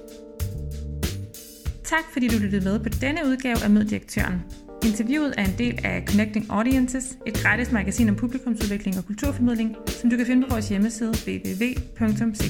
Tak 1.85 2.05
fordi 2.13 2.29
du 2.29 2.39
lyttede 2.43 2.65
med 2.65 2.79
på 2.79 2.89
denne 2.89 3.21
udgave 3.27 3.65
af 3.65 3.71
Møddirektøren. 3.71 4.43
Interviewet 4.85 5.35
er 5.39 5.45
en 5.45 5.55
del 5.59 5.79
af 5.85 6.05
Connecting 6.07 6.47
Audiences, 6.51 7.19
et 7.27 7.35
gratis 7.35 7.73
magasin 7.73 8.09
om 8.09 8.17
publikumsudvikling 8.17 8.99
og 8.99 9.05
kulturformidling, 9.05 9.77
som 9.87 10.11
du 10.11 10.17
kan 10.17 10.27
finde 10.27 10.47
på 10.49 10.55
vores 10.55 10.69
hjemmeside 10.69 11.13
www.cki.dk. 11.27 12.49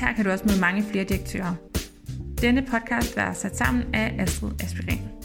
Her 0.00 0.12
kan 0.12 0.24
du 0.24 0.30
også 0.30 0.44
møde 0.48 0.60
mange 0.60 0.82
flere 0.82 1.04
direktører. 1.04 1.54
Denne 2.40 2.62
podcast 2.62 3.16
var 3.16 3.32
sat 3.32 3.56
sammen 3.56 3.84
af 3.94 4.14
Astrid 4.18 4.50
Aspirin. 4.62 5.17